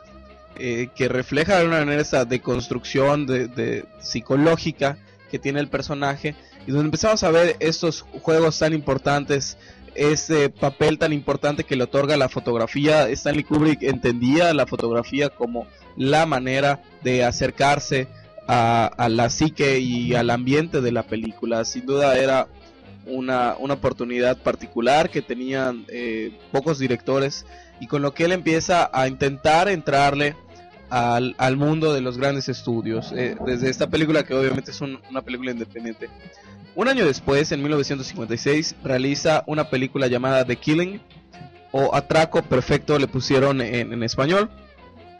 [0.56, 4.98] que refleja de una manera esa deconstrucción de, psicológica
[5.32, 6.36] que tiene el personaje
[6.68, 9.58] y donde empezamos a ver estos juegos tan importantes
[9.96, 13.10] ese papel tan importante que le otorga la fotografía.
[13.10, 18.08] Stanley Kubrick entendía la fotografía como la manera de acercarse
[18.52, 21.64] a, la psique y al ambiente de la película.
[21.66, 22.48] Sin duda era
[23.06, 27.46] una, oportunidad particular que tenían eh, pocos directores
[27.80, 30.36] y con lo que él empieza a intentar entrarle
[30.90, 33.12] al, mundo de los grandes estudios.
[33.16, 36.10] Eh, desde esta película que obviamente es una película independiente.
[36.76, 41.00] Un año después, en 1956, realiza una película llamada The Killing
[41.72, 44.50] o Atraco Perfecto le pusieron en español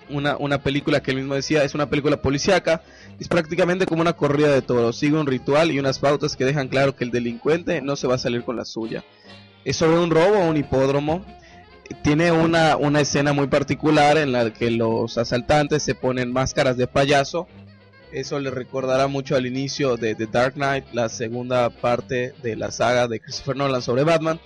[0.10, 2.82] una, una película que él mismo decía es una película policíaca,
[3.20, 6.68] es prácticamente como una corrida de toros, sigue un ritual y unas pautas que dejan
[6.68, 9.04] claro que el delincuente no se va a salir con la suya.
[9.66, 11.26] Es sobre un robo a un hipódromo,
[12.04, 16.88] tiene una, una escena muy particular en la que los asaltantes se ponen máscaras de
[16.88, 17.48] payaso,
[18.12, 22.72] eso le recordará mucho al inicio de The Dark Knight, la segunda parte de la
[22.72, 24.40] saga de Christopher Nolan sobre Batman.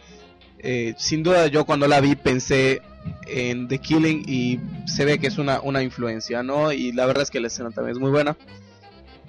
[0.64, 2.82] Eh, sin duda yo cuando la vi pensé
[3.28, 6.72] en The Killing y se ve que es una, una influencia, ¿no?
[6.72, 8.38] Y la verdad es que la escena también es muy buena.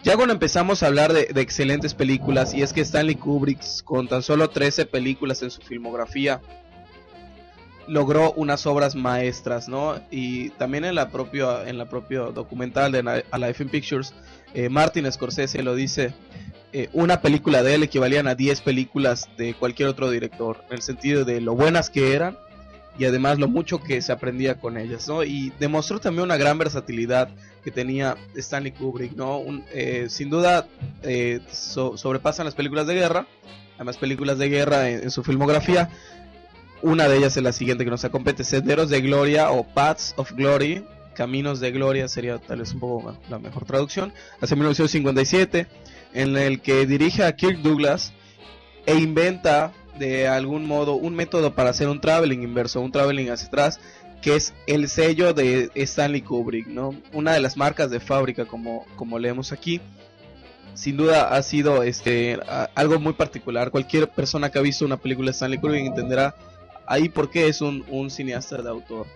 [0.04, 4.22] Ya cuando empezamos a hablar de, excelentes películas, y es que Stanley Kubrick, con tan
[4.22, 6.42] solo 13 películas en su filmografía,
[7.88, 9.98] logró unas obras maestras, ¿no?
[10.10, 14.12] Y también en la propia, en la propio documental de Life in Pictures,
[14.52, 16.12] eh, Martin Scorsese lo dice,
[16.76, 20.82] eh, una película de él equivalían a 10 películas de cualquier otro director, en el
[20.82, 22.37] sentido de lo buenas que eran
[22.98, 25.22] y además lo mucho que se aprendía con ellas, ¿no?
[25.22, 27.28] Y demostró también una gran versatilidad
[27.62, 29.44] que tenía Stanley Kubrick, ¿no?
[29.72, 30.66] Eh, sin duda
[31.04, 33.28] eh, sobrepasan las películas de guerra,
[33.76, 35.90] además películas de guerra en, su filmografía.
[36.82, 40.32] Una de ellas es la siguiente que nos acompete, Senderos de Gloria o Paths of
[40.32, 40.84] Glory,
[41.14, 45.68] Caminos de Gloria sería tal vez un poco la mejor traducción, hace 1957,
[46.14, 48.12] en el que dirige a Kirk Douglas
[48.87, 53.48] e inventa de algún modo un método para hacer un traveling inverso, un traveling hacia
[53.48, 53.81] atrás,
[54.22, 56.94] que es el sello de Stanley Kubrick, ¿no?
[57.12, 59.81] Una de las marcas de fábrica como, como leemos aquí.
[60.72, 62.38] Sin duda ha sido este
[62.74, 63.70] algo muy particular.
[63.70, 66.35] Cualquier persona que ha visto una película de Stanley Kubrick entenderá
[66.87, 69.07] ahí por qué es un, un cineasta de autor.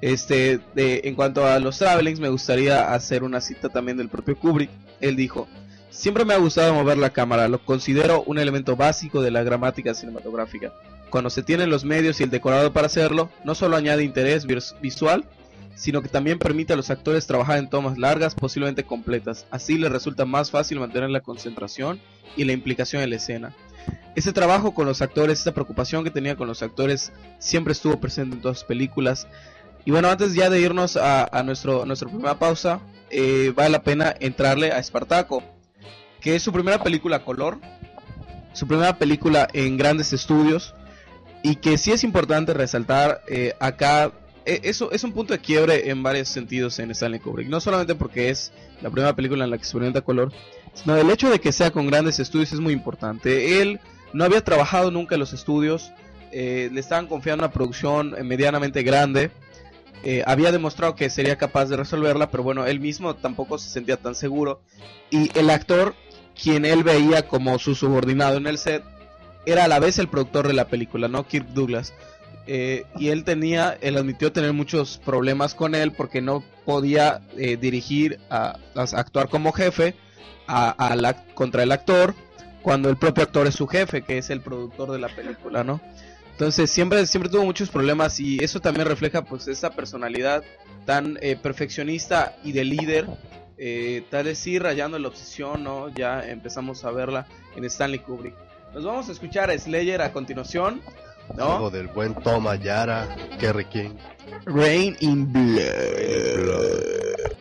[0.00, 4.36] Este, de, en cuanto a los travelings, me gustaría hacer una cita también del propio
[4.36, 4.70] Kubrick.
[5.00, 5.46] Él dijo,
[5.94, 9.94] Siempre me ha gustado mover la cámara, lo considero un elemento básico de la gramática
[9.94, 10.72] cinematográfica.
[11.08, 14.44] Cuando se tienen los medios y el decorado para hacerlo, no solo añade interés
[14.80, 15.24] visual,
[15.76, 19.46] sino que también permite a los actores trabajar en tomas largas, posiblemente completas.
[19.52, 22.00] Así les resulta más fácil mantener la concentración
[22.36, 23.54] y la implicación en la escena.
[24.16, 28.34] Este trabajo con los actores, esta preocupación que tenía con los actores, siempre estuvo presente
[28.34, 29.28] en todas sus películas.
[29.84, 32.80] Y bueno, antes ya de irnos a, nuestra primera pausa,
[33.10, 35.53] eh, vale la pena entrarle a Espartaco
[36.24, 37.58] que es su primera película color,
[38.54, 40.74] su primera película en grandes estudios
[41.42, 44.10] y que sí es importante resaltar eh, acá
[44.46, 47.94] eh, eso es un punto de quiebre en varios sentidos en Stanley Kubrick, no solamente
[47.94, 50.32] porque es la primera película en la que experimenta color,
[50.72, 53.60] sino el hecho de que sea con grandes estudios es muy importante.
[53.60, 53.78] Él
[54.14, 55.92] no había trabajado nunca en los estudios,
[56.32, 59.30] eh, le estaban confiando una producción medianamente grande,
[60.26, 64.14] había demostrado que sería capaz de resolverla, pero bueno, él mismo tampoco se sentía tan
[64.14, 64.60] seguro.
[65.10, 65.94] Y el actor
[66.40, 68.84] quien él veía como su subordinado en el set,
[69.46, 71.26] era a la vez el productor de la película, ¿no?
[71.26, 71.92] Kirk Douglas.
[72.46, 77.56] Eh, y él tenía, él admitió tener muchos problemas con él porque no podía eh,
[77.56, 79.94] dirigir, a, actuar como jefe
[80.46, 82.14] a, la, contra el actor
[82.60, 85.80] cuando el propio actor es su jefe, que es el productor de la película, ¿no?
[86.32, 90.42] Entonces siempre, siempre tuvo muchos problemas y eso también refleja pues esa personalidad
[90.84, 93.06] tan eh, perfeccionista y de líder
[93.58, 95.88] eh, tal vez sí rayando la obsesión, ¿no?
[95.88, 97.26] Ya empezamos a verla
[97.56, 98.34] en Stanley Kubrick.
[98.72, 100.80] Nos vamos a escuchar a Slayer a continuación.
[101.36, 101.54] ¿no?
[101.54, 103.94] Algo del buen Tom Ayara, Kerry King.
[104.46, 107.34] Rain in Blood.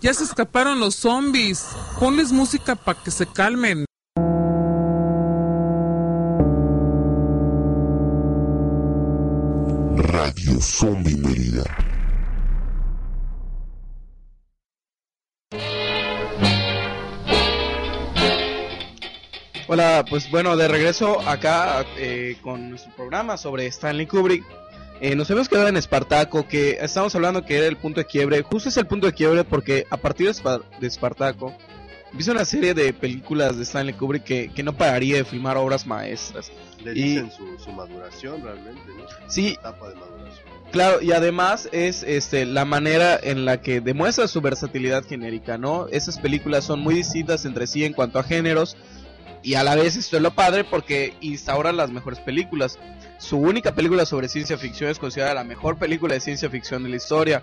[0.00, 1.66] Ya se escaparon los zombies.
[1.98, 3.84] Ponles música para que se calmen.
[9.96, 11.64] Radio Zombie Mérida.
[19.66, 24.44] Hola, pues bueno, de regreso acá eh, con nuestro programa sobre Stanley Kubrick.
[25.00, 28.42] Eh, nos hemos quedado en Espartaco, que estamos hablando que era el punto de quiebre.
[28.42, 31.54] Justo es el punto de quiebre porque a partir de, de Espartaco
[32.10, 35.86] empieza una serie de películas de Stanley Kubrick que, que no pararía de filmar obras
[35.86, 36.50] maestras.
[36.82, 39.04] Le Y- dicen su, su maduración realmente, ¿no?
[39.30, 40.48] Sí, Etapa de maduración.
[40.72, 45.86] Claro, y además es este la manera en la que demuestra su versatilidad genérica, ¿no?
[45.88, 48.76] Esas películas son muy distintas entre sí en cuanto a géneros
[49.42, 52.78] y a la vez esto es lo padre porque instaura las mejores películas.
[53.18, 56.88] Su única película sobre ciencia ficción es considerada la mejor película de ciencia ficción de
[56.88, 57.42] la historia.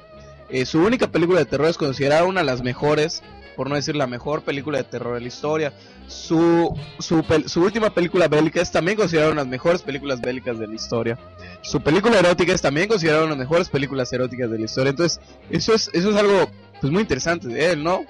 [0.49, 3.21] Eh, su única película de terror es considerada una de las mejores,
[3.57, 5.73] por no decir la mejor película de terror de la historia.
[6.07, 10.67] Su, su, última película bélica es también considerada una de las mejores películas bélicas de
[10.67, 11.19] la historia.
[11.61, 14.91] Su película erótica es también considerada una de las mejores películas eróticas de la historia.
[14.91, 15.19] Entonces,
[15.49, 16.49] eso es, eso es algo
[16.80, 18.05] pues muy interesante de él, ¿no?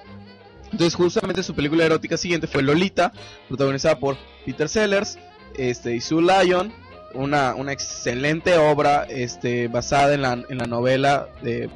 [0.70, 3.12] Entonces, justamente su película erótica siguiente fue Lolita,
[3.48, 5.18] protagonizada por Peter Sellers
[5.56, 6.72] este, y Sue Lyon.
[7.16, 11.70] Una, una excelente obra este, basada en la, en la novela de,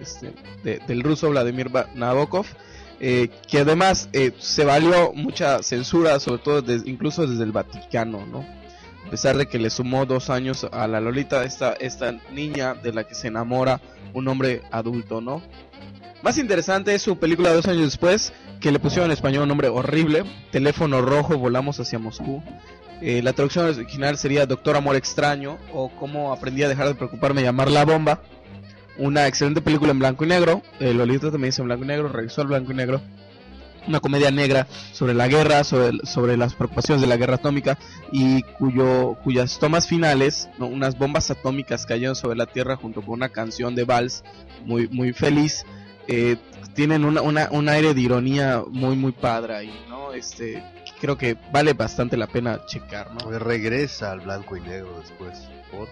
[0.00, 0.32] este,
[0.64, 2.46] de- del ruso Vladimir Nabokov.
[3.00, 8.44] eh, que además eh, se valió mucha censura, sobre todo incluso desde el Vaticano, ¿no?
[9.06, 12.92] A pesar de que le sumó dos años a la Lolita, esta, esta niña de
[12.92, 13.80] la que se enamora
[14.14, 15.42] un hombre adulto, ¿no?
[16.22, 19.66] Más interesante es su película dos años después, que le pusieron en español un nombre
[19.68, 20.22] horrible,
[20.52, 22.40] Teléfono Rojo, Volamos hacia Moscú.
[23.04, 27.40] Eh, la traducción original sería Doctor Amor Extraño, o Cómo aprendí a dejar de preocuparme
[27.40, 28.22] y llamar la bomba.
[28.96, 32.08] Una excelente película en blanco y negro, eh, Lolita también dice en blanco y negro,
[32.08, 33.00] regresó al blanco y negro.
[33.88, 37.76] Una comedia negra sobre la guerra, sobre, las preocupaciones de la guerra atómica
[38.12, 43.30] y cuyo, cuyas tomas finales, unas bombas atómicas cayeron sobre la Tierra junto con una
[43.30, 44.22] canción de vals
[44.64, 45.64] muy, muy feliz,
[46.06, 46.36] eh,
[46.74, 50.12] tienen una, un aire de ironía muy, muy padre ahí, ¿no?
[50.12, 50.62] Este,
[51.02, 53.28] creo que vale bastante la pena checar, ¿no?
[53.38, 55.36] regresa al blanco y negro después.
[55.70, 55.88] Por-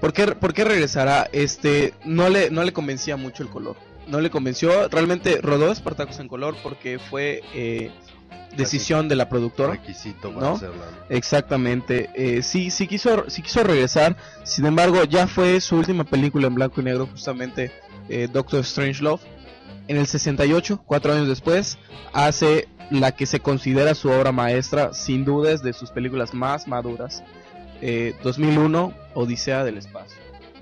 [0.00, 1.28] ¿Por qué, por qué regresará?
[1.32, 3.76] Este, no le, no le convencía mucho el color.
[4.06, 7.90] No le convenció, realmente rodó Spartacus en color porque fue eh,
[8.56, 9.72] decisión de la productora.
[9.72, 10.54] requisito para ¿No?
[10.54, 10.76] hacerla.
[11.08, 11.14] ¿no?
[11.14, 12.08] Exactamente.
[12.14, 14.16] Eh, sí, sí quiso, sí quiso regresar.
[14.44, 17.70] Sin embargo, ya fue su última película en blanco y negro, justamente
[18.08, 19.20] eh, Doctor Strangelove.
[19.88, 21.78] En el 68, cuatro años después,
[22.12, 27.22] hace la que se considera su obra maestra, sin dudas, de sus películas más maduras.
[27.80, 30.18] Eh, 2001, Odisea del Espacio.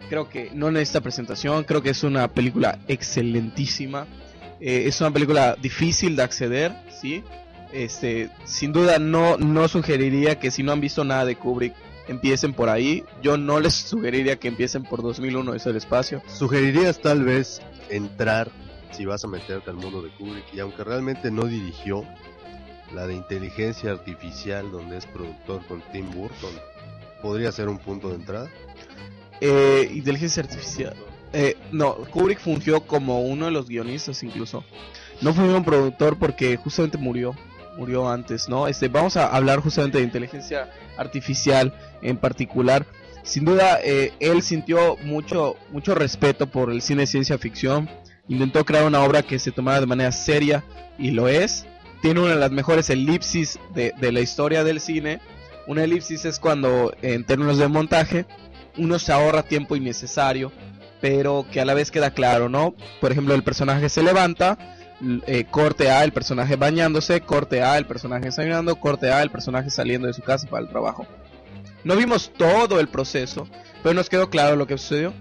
[0.09, 4.07] Creo que no necesita presentación, creo que es una película excelentísima.
[4.61, 7.23] Eh, es una película difícil de acceder, ¿sí?
[7.73, 11.75] Este, sin duda no, no sugeriría que si no han visto nada de Kubrick
[12.09, 13.05] empiecen por ahí.
[13.23, 16.23] Yo no les sugeriría que empiecen por 2001 es el espacio.
[16.27, 17.61] Sugerirías tal vez
[17.91, 18.51] entrar,
[18.99, 22.05] si vas a meterte al mundo de Kubrick, y aunque realmente no dirigió
[22.93, 26.51] la de inteligencia artificial, donde es productor con Tim Burton,
[27.23, 28.51] podría ser un punto de entrada.
[29.41, 30.97] Eh, inteligencia artificial.
[31.33, 34.65] Eh, no, Kubrick fungió como uno de los guionistas incluso.
[35.21, 37.37] No fue un productor porque justamente murió.
[37.77, 38.67] Murió antes, ¿no?
[38.67, 41.73] Este, vamos a hablar justamente de inteligencia artificial
[42.03, 42.85] en particular.
[43.23, 47.89] Sin duda, eh, él sintió mucho, mucho respeto por el cine de ciencia ficción.
[48.29, 50.65] Intentó crear una obra que se tomara de manera seria
[50.99, 51.67] y lo es.
[52.03, 55.21] Tiene una de las mejores elipsis de, de la historia del cine.
[55.67, 58.27] Una elipsis es cuando, en términos de montaje,
[58.77, 60.53] uno se ahorra tiempo innecesario,
[61.01, 62.75] pero que a la vez queda claro, ¿no?
[63.01, 64.59] Por ejemplo, el personaje se levanta,
[65.27, 69.71] eh, corte A, el personaje bañándose, corte A, el personaje desayunando, corte A, el personaje
[69.71, 71.07] saliendo de su casa para el trabajo.
[71.85, 73.49] No vimos todo el proceso,
[73.83, 75.13] pero nos quedó claro lo que sucedió.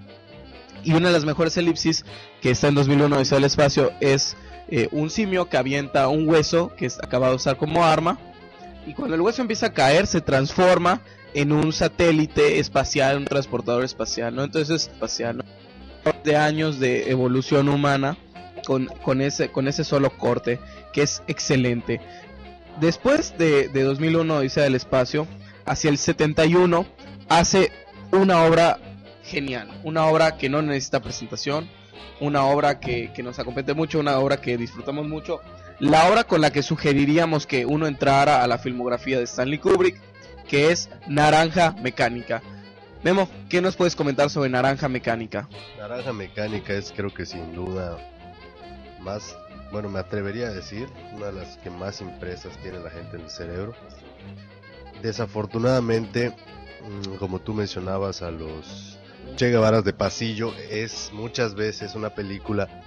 [0.88, 2.05] Y una de las mejores elipsis
[2.41, 4.38] que está en 2001 Odisea del Espacio es
[4.69, 8.17] eh, un simio que avienta un hueso que es acabado de usar como arma.
[8.85, 11.01] Y cuando el hueso empieza a caer, se transforma
[11.33, 14.45] en un satélite espacial, un transportador espacial, ¿no?
[14.45, 15.43] Entonces, espacial, ¿no?
[16.23, 18.17] De años de evolución humana
[18.65, 20.57] con, con, ese, con ese solo corte,
[20.93, 21.99] que es excelente.
[22.79, 25.27] Después de, de 2001 Odisea del Espacio,
[25.65, 26.85] hacia el 71,
[27.27, 27.73] hace
[28.13, 28.79] una obra
[29.28, 31.69] genial, una obra que no necesita presentación,
[32.19, 35.41] una obra que, que nos acompaña mucho, una obra que disfrutamos mucho,
[35.80, 40.01] la obra con la que sugeriríamos que uno entrara a la filmografía de Stanley Kubrick,
[40.47, 42.41] que es Naranja Mecánica.
[43.03, 45.47] Memo, ¿qué nos puedes comentar sobre Naranja Mecánica?
[45.78, 47.97] Naranja Mecánica es creo que sin duda
[49.01, 49.38] más,
[49.71, 53.23] bueno, me atrevería a decir, una de las que más impresas tiene la gente en
[53.23, 53.75] el cerebro.
[55.03, 58.96] Desafortunadamente, mm, como tú mencionabas a los
[59.38, 62.81] Che Guevaras de pasillo, es muchas veces una película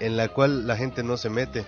[0.00, 1.64] en la cual la gente no se mete.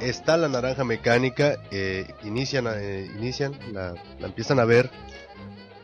[0.00, 4.88] Está la naranja mecánica, eh, inician, eh, inician la, la empiezan a ver,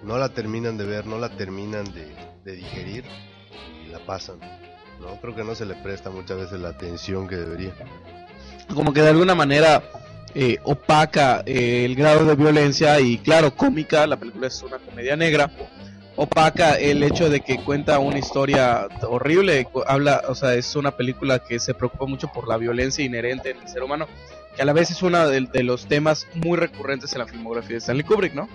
[0.05, 3.05] no la terminan de ver, no la terminan de, de digerir
[3.85, 4.39] y la pasan.
[5.01, 5.21] ¿no?
[5.21, 7.75] Creo que no se le presta muchas veces la atención que debería.
[8.73, 9.83] Como que de alguna manera
[10.37, 15.17] eh, opaca eh, el grado de violencia y claro, cómica, la película es una comedia
[15.17, 15.51] negra,
[16.21, 21.39] opaca el hecho de que cuenta una historia horrible, habla, o sea, es una película
[21.39, 24.07] que se preocupa mucho por la violencia inherente en el ser humano,
[24.55, 27.71] que a la vez es uno de, de los temas muy recurrentes en la filmografía
[27.71, 28.51] de Stanley Kubrick, ¿no?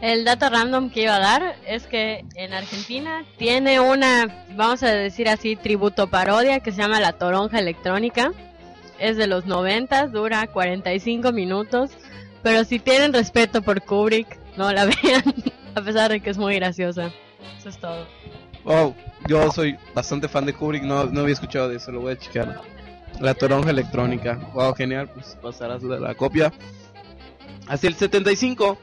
[0.00, 4.92] El dato random que iba a dar es que en Argentina tiene una, vamos a
[4.92, 8.32] decir así, tributo parodia que se llama La Toronja Electrónica.
[9.00, 11.90] Es de los 90, dura 45 minutos.
[12.44, 15.34] Pero si tienen respeto por Kubrick, no la vean,
[15.74, 17.10] a pesar de que es muy graciosa.
[17.58, 18.06] Eso es todo.
[18.64, 18.94] Oh,
[19.26, 22.18] yo soy bastante fan de Kubrick, no, no había escuchado de eso, lo voy a
[22.18, 22.60] checar.
[23.20, 24.36] La toronja electrónica.
[24.54, 26.52] Wow, genial, pues pasarás la, copia.
[27.66, 28.78] Hacia el 75,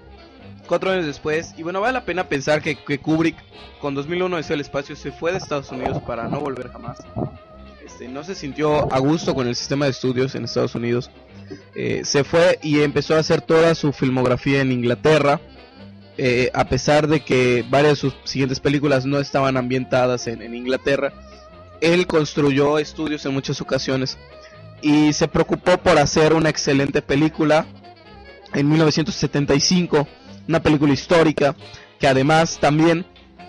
[0.68, 3.38] cuatro años después, y bueno, vale la pena pensar que, que Kubrick
[3.80, 7.00] con 2001 desde el espacio se fue de Estados Unidos para no volver jamás.
[7.98, 11.10] Este, no se sintió a gusto con el sistema de estudios en Estados Unidos.
[11.74, 15.40] Eh, se fue y empezó a hacer toda su filmografía en Inglaterra.
[16.18, 21.13] Eh, a pesar de que varias de sus siguientes películas no estaban ambientadas en, Inglaterra,
[21.80, 24.18] él construyó estudios en muchas ocasiones
[24.82, 27.68] y se preocupó por hacer una excelente película
[28.53, 30.07] en 1975,
[30.47, 31.55] una película histórica
[31.99, 33.05] que además también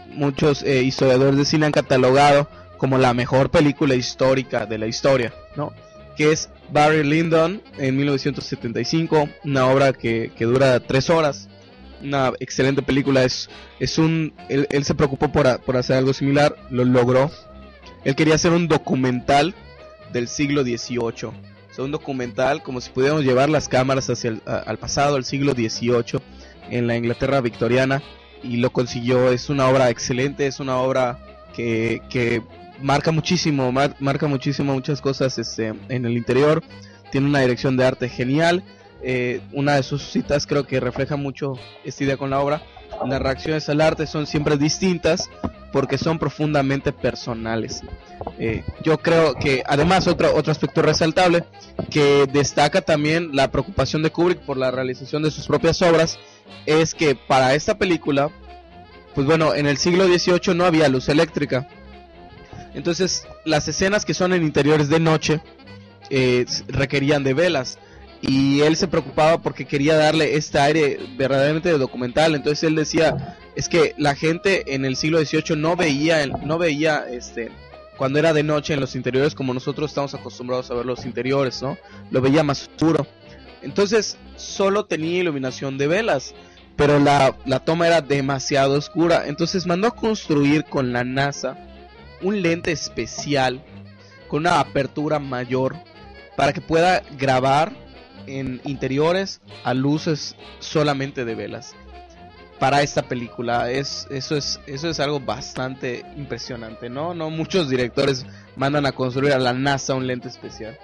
[0.08, 5.32] muchos eh, historiadores de cine han catalogado como la mejor película histórica de la historia,
[5.56, 5.72] ¿no?
[6.16, 11.48] Que es Barry Lyndon en 1975, una obra que, que dura tres horas,
[12.02, 13.48] una excelente película, es,
[13.80, 17.30] es un, él, él se preocupó por, a- por hacer algo similar, lo logró,
[18.04, 19.54] él quería hacer un documental
[20.12, 21.30] del siglo XVIII,
[21.78, 25.52] o un documental como si pudiéramos llevar las cámaras hacia el, al pasado, al siglo
[25.52, 26.20] XVIII,
[26.70, 28.02] en la Inglaterra victoriana,
[28.42, 31.18] y lo consiguió, es una obra excelente, es una obra
[31.54, 32.42] que, que
[32.80, 36.62] marca muchísimo, mar- marca muchísimo muchas cosas este, en el interior,
[37.10, 38.62] tiene una dirección de arte genial,
[39.02, 42.62] eh, una de sus citas creo que refleja mucho esta idea con la obra,
[43.06, 45.30] las reacciones al arte son siempre distintas
[45.72, 47.82] porque son profundamente personales.
[48.38, 51.44] Eh, yo creo que además otro, otro aspecto resaltable
[51.90, 56.18] que destaca también la preocupación de Kubrick por la realización de sus propias obras
[56.66, 58.30] es que para esta película,
[59.14, 61.68] pues bueno, en el siglo XVIII no había luz eléctrica.
[62.74, 65.40] Entonces las escenas que son en interiores de noche
[66.10, 67.78] eh, requerían de velas
[68.20, 72.34] y él se preocupaba porque quería darle este aire verdaderamente de documental.
[72.34, 77.04] Entonces él decía es que la gente en el siglo XVIII no veía no veía
[77.10, 77.50] este
[77.96, 81.60] cuando era de noche en los interiores como nosotros estamos acostumbrados a ver los interiores
[81.62, 81.76] no
[82.12, 83.06] lo veía más oscuro
[83.62, 86.34] entonces solo tenía iluminación de velas
[86.78, 89.24] pero la, la toma era demasiado oscura.
[89.26, 91.58] Entonces mandó a construir con la NASA
[92.22, 93.60] un lente especial
[94.28, 95.74] con una apertura mayor
[96.36, 97.72] para que pueda grabar
[98.28, 101.74] en interiores a luces solamente de velas.
[102.58, 108.26] Para esta película es eso es eso es algo bastante impresionante no no muchos directores
[108.56, 110.76] mandan a construir a la NASA un lente especial.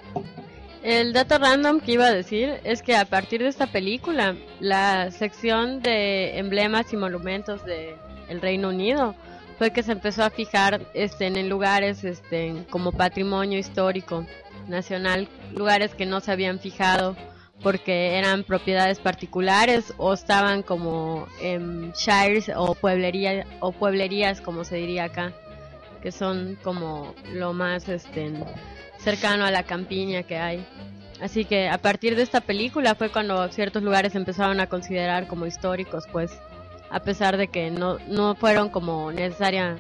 [0.85, 5.11] El dato random que iba a decir es que a partir de esta película, la
[5.13, 7.97] sección de emblemas y monumentos de
[8.29, 9.15] el Reino Unido
[9.57, 14.27] fue que se empezó a fijar este, en lugares este, como patrimonio histórico
[14.69, 17.17] nacional, lugares que no se habían fijado
[17.65, 24.77] porque eran propiedades particulares o estaban como en shires o pueblería o pueblerías como se
[24.77, 25.33] diría acá,
[26.03, 28.35] que son como lo más este
[28.99, 30.67] cercano a la campiña que hay.
[31.23, 35.47] Así que a partir de esta película fue cuando ciertos lugares empezaron a considerar como
[35.47, 36.39] históricos, pues,
[36.91, 39.79] a pesar de que no, no fueron como necesaria.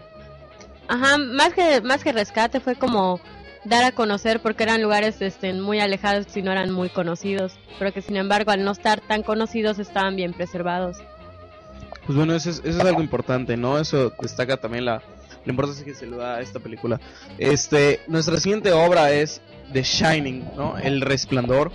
[0.88, 3.20] Ajá, más que, más que rescate fue como
[3.64, 7.92] dar a conocer porque eran lugares este, muy alejados y no eran muy conocidos, pero
[7.92, 10.98] que sin embargo al no estar tan conocidos estaban bien preservados.
[12.06, 13.78] Pues bueno, eso es, algo importante, ¿no?
[13.78, 15.02] Eso destaca también la,
[15.46, 17.00] importancia que se le da a esta película.
[17.38, 19.40] Este, nuestra siguiente obra es
[19.72, 20.76] The Shining, ¿no?
[20.76, 21.72] El Resplandor,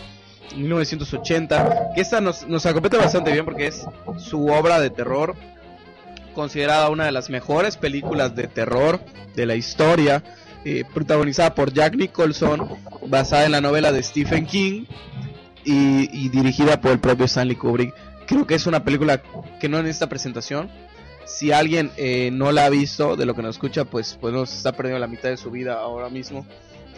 [0.55, 3.85] 1980, que esta nos, nos acopeta bastante bien porque es
[4.19, 5.35] su obra de terror,
[6.35, 8.99] considerada una de las mejores películas de terror
[9.35, 10.23] de la historia,
[10.65, 12.67] eh, protagonizada por Jack Nicholson,
[13.07, 14.85] basada en la novela de Stephen King
[15.63, 17.93] y, dirigida por el propio Stanley Kubrick.
[18.27, 19.21] Creo que es una película
[19.59, 20.69] que no necesita presentación.
[21.25, 24.53] Si alguien eh, no la ha visto, de lo que nos escucha, pues, pues nos
[24.53, 26.45] está perdiendo la mitad de su vida ahora mismo.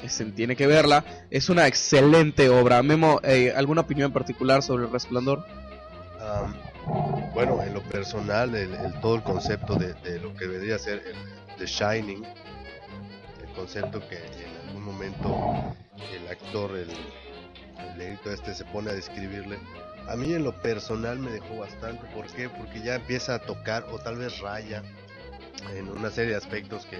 [0.07, 1.03] Se tiene que verla.
[1.29, 2.81] Es una excelente obra.
[2.81, 5.45] Memo, eh, ¿alguna opinión en particular sobre El Resplandor?
[7.33, 11.01] Bueno, en lo personal, el, todo el concepto de, lo que debería ser
[11.57, 12.23] The Shining,
[13.51, 15.75] concepto que en algún momento
[16.13, 16.89] el actor, el,
[17.99, 19.57] el este, se pone a describirle,
[20.07, 22.05] a mí en lo personal me dejó bastante.
[22.13, 22.49] ¿Por qué?
[22.49, 24.83] Porque ya empieza a tocar o tal vez raya
[25.75, 26.97] en una serie de aspectos que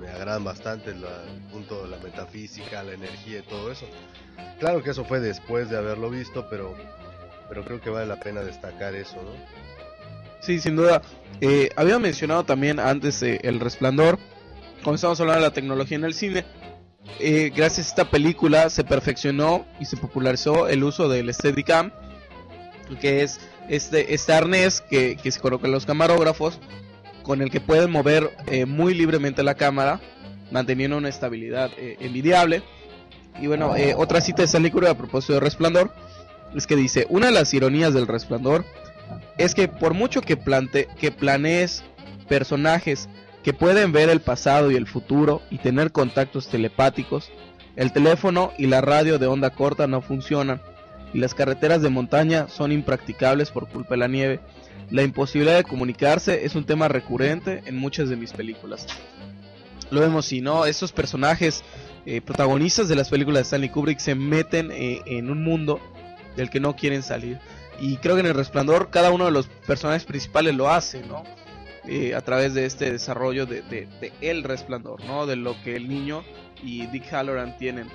[0.00, 1.04] me agradan bastante, el
[1.50, 3.86] punto de la metafísica, la energía y todo eso.
[4.58, 6.74] Claro que eso fue después de haberlo visto, pero
[7.48, 9.30] pero creo que vale la pena destacar eso, ¿no?
[10.40, 11.02] Sí, sin duda.
[11.40, 14.18] Eh, había mencionado también antes eh, El Resplandor,
[14.82, 16.44] cuando estábamos hablando de la tecnología en el cine.
[17.18, 21.92] Eh, gracias a esta película se perfeccionó y se popularizó el uso del Steadicam,
[23.00, 26.58] que es este, este arnés que, que se coloca en los camarógrafos,
[27.22, 30.00] con el que pueden mover eh, muy libremente la cámara,
[30.50, 32.62] manteniendo una estabilidad eh, envidiable.
[33.40, 35.92] Y bueno, eh, otra cita de Stanley Kubrick a propósito de Resplandor
[36.54, 38.64] es que dice, una de las ironías del Resplandor
[39.38, 41.82] es que por mucho que, plante que planees
[42.28, 43.08] personajes
[43.42, 47.30] que pueden ver el pasado y el futuro y tener contactos telepáticos,
[47.76, 50.60] el teléfono y la radio de onda corta no funcionan
[51.12, 54.40] y las carreteras de montaña son impracticables por culpa de la nieve.
[54.90, 58.86] La imposibilidad de comunicarse es un tema recurrente en muchas de mis películas.
[59.90, 61.62] Lo vemos si no, estos personajes
[62.06, 65.80] eh, protagonistas de las películas de Stanley Kubrick se meten eh, en un mundo
[66.36, 67.38] del que no quieren salir.
[67.80, 71.24] Y creo que en el resplandor cada uno de los personajes principales lo hace, ¿no?
[71.88, 75.26] Eh, a través de este desarrollo de, de- de el resplandor, ¿no?
[75.26, 76.22] De lo que el niño
[76.62, 77.88] y Dick Halloran tienen.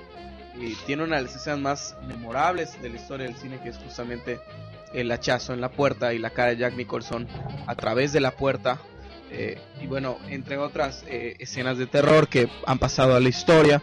[0.60, 3.76] Y tiene una de las escenas más memorables de la historia del cine, que es
[3.78, 4.40] justamente
[4.92, 7.26] el hachazo en la puerta y la cara de Jack Nicholson
[7.66, 8.78] a través de la puerta.
[9.30, 13.80] Eh, y bueno, entre otras eh, escenas de terror que han pasado a la historia.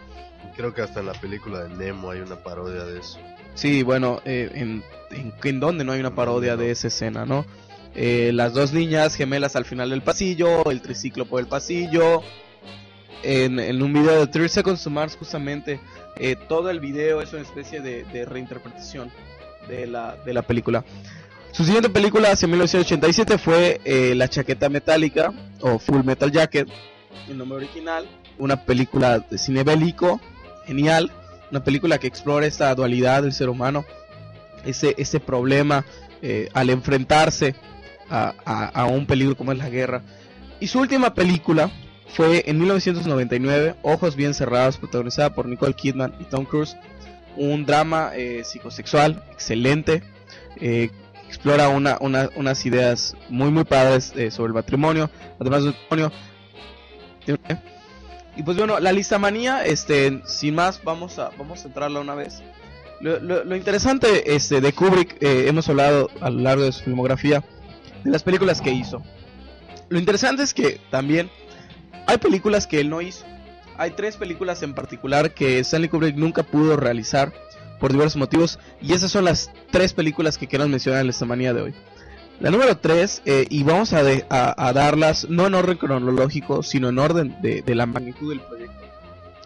[0.56, 3.20] Creo que hasta en la película de Nemo hay una parodia de eso.
[3.56, 7.46] Sí, bueno, eh, en, en, en donde no hay una parodia de esa escena, ¿no?
[7.96, 12.22] Eh, las dos niñas gemelas al final del pasillo, el triciclo por el pasillo.
[13.24, 15.80] En, un video de 30 Seconds to Mars, justamente,
[16.18, 19.12] eh, todo el video es una especie de, de reinterpretación
[19.68, 20.86] de la, de la película.
[21.52, 26.70] Su siguiente película, hacia 1987, fue eh, La Chaqueta Metálica, o Full Metal Jacket,
[27.28, 28.06] el nombre original.
[28.38, 30.20] Una película de cine bélico,
[30.68, 31.12] genial
[31.52, 33.86] una película que explora esta dualidad del ser humano,
[34.66, 35.86] ese, ese problema
[36.22, 37.56] eh, al enfrentarse
[38.10, 40.02] a, a- a un peligro como es la guerra.
[40.60, 41.70] Y su última película
[42.08, 46.78] fue en 1999, Ojos Bien Cerrados, protagonizada por Nicole Kidman y Tom Cruise,
[47.36, 50.02] un drama eh, psicosexual excelente,
[50.62, 50.90] eh,
[51.28, 56.12] explora una, una- unas ideas muy muy padres eh, sobre el matrimonio, además del matrimonio.
[58.38, 62.16] Y pues bueno, la lista manía, este, sin más, vamos a, vamos a entrarla una
[62.16, 62.42] vez.
[63.02, 66.84] Lo, lo- lo interesante este, de Kubrick, eh, hemos hablado a lo largo de su
[66.84, 67.44] filmografía,
[68.06, 69.04] de las películas que hizo.
[69.90, 71.30] Lo interesante es que también
[72.08, 73.26] hay películas que él no hizo.
[73.78, 77.34] Hay tres películas en particular que Stanley Kubrick nunca pudo realizar
[77.80, 78.58] por diversos motivos.
[78.82, 81.74] Y esas son las tres películas que quiero mencionar en esta manía de hoy.
[82.40, 87.00] La número 3, y vamos a, de- a- darlas no en orden cronológico, sino en
[87.00, 88.76] orden de, la magnitud del proyecto.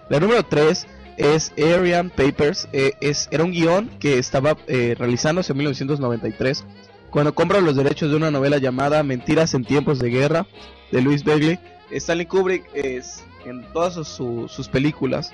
[0.09, 0.87] La número 3
[1.17, 6.65] es Arian Papers, eh, es, era un guion que estaba eh, realizándose en 1993,
[7.11, 10.45] cuando compra los derechos de una novela llamada Mentiras en tiempos de guerra,
[10.91, 11.59] de Louis Bagley.
[11.91, 15.31] Stanley Kubrick es en todas sus, su- sus películas,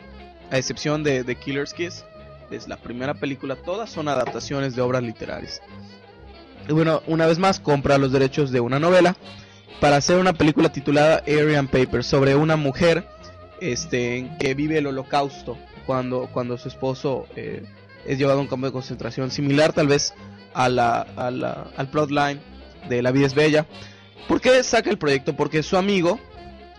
[0.51, 2.05] a excepción de The Killer's Kiss,
[2.51, 5.61] es la primera película, todas son adaptaciones de obras literarias.
[6.69, 9.15] Y bueno, una vez más compra los derechos de una novela
[9.81, 13.07] para hacer una película titulada Aryan Papers sobre una mujer
[13.59, 17.63] este, que vive el holocausto cuando, cuando su esposo eh,
[18.05, 20.13] es llevado a un campo de concentración, similar tal vez
[20.55, 22.39] a la, a la- al plotline
[22.89, 23.65] de La vida es bella.
[24.27, 25.35] ¿Por qué saca el proyecto?
[25.35, 26.19] Porque su amigo,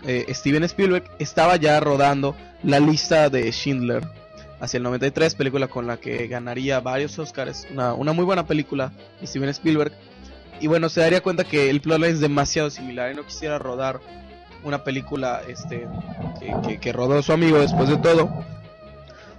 [0.05, 4.05] eh, Steven Spielberg, estaba ya rodando la lista de Schindler
[4.59, 8.91] hacia el 93, película con la que ganaría varios Oscars, una, una muy buena película
[9.23, 9.93] Steven Spielberg.
[10.59, 13.99] y bueno, se daría cuenta que el plotline es demasiado similar y no quisiera rodar
[14.63, 15.87] una película este
[16.39, 18.29] que, que- que rodó su amigo después de todo,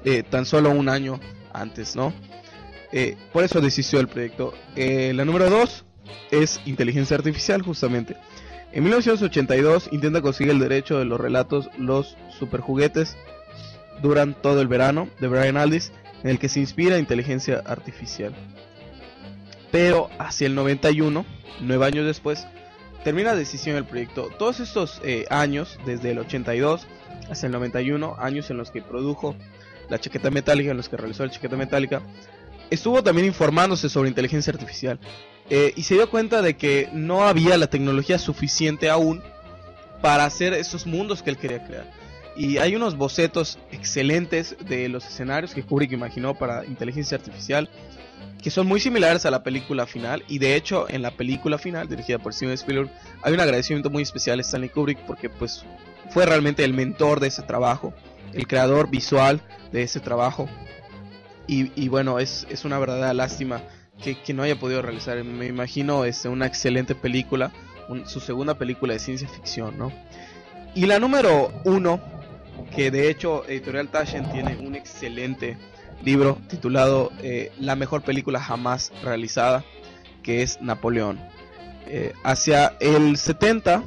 [0.05, 1.19] eh, tan solo un año
[1.53, 2.13] antes, ¿no?
[2.93, 4.55] Eh, por eso desistió del proyecto.
[4.77, 5.85] Eh, la número 2
[6.31, 8.17] es inteligencia artificial, justamente.
[8.73, 13.17] En 1982 intenta conseguir el derecho de los relatos Los Superjuguetes
[14.03, 18.35] duran todo el verano de Brian Aldiss, en el que se inspira inteligencia artificial.
[19.71, 21.25] Pero hacia el 91,
[21.61, 22.47] nueve años después,
[23.05, 24.31] termina la decisión del proyecto.
[24.39, 26.87] Todos estos eh, años, desde el 82
[27.31, 29.35] hasta el 91, años en los que produjo
[29.89, 32.03] la chaqueta metálica, en los que realizó la chaqueta metálica,
[32.71, 34.99] estuvo también informándose sobre inteligencia artificial.
[35.51, 39.23] Eh, y se dio cuenta de que no había la tecnología suficiente aún
[40.03, 41.91] para hacer esos mundos que él quería crear.
[42.37, 47.69] Y hay unos bocetos excelentes de los escenarios que Kubrick imaginó para inteligencia artificial
[48.43, 51.89] que son muy similares a la película final y de hecho en la película final
[51.89, 52.91] dirigida por Steven Spielberg
[53.23, 55.65] hay un agradecimiento muy especial a Stanley Kubrick porque pues
[56.11, 57.93] fue realmente el mentor de ese trabajo,
[58.33, 59.41] el creador visual
[59.73, 60.49] de ese trabajo
[61.49, 63.63] y, y bueno es, es una verdadera lástima
[64.03, 67.51] que, que no haya podido realizar, me imagino este, una excelente película,
[67.89, 69.93] un- su segunda película de ciencia ficción, ¿no?
[70.77, 72.01] Y la número uno,
[72.77, 75.57] que de hecho Editorial Taschen tiene un excelente
[76.05, 79.65] libro titulado eh, La mejor película jamás realizada,
[80.23, 81.19] que es Napoleón.
[81.87, 83.83] Eh, hacia el 70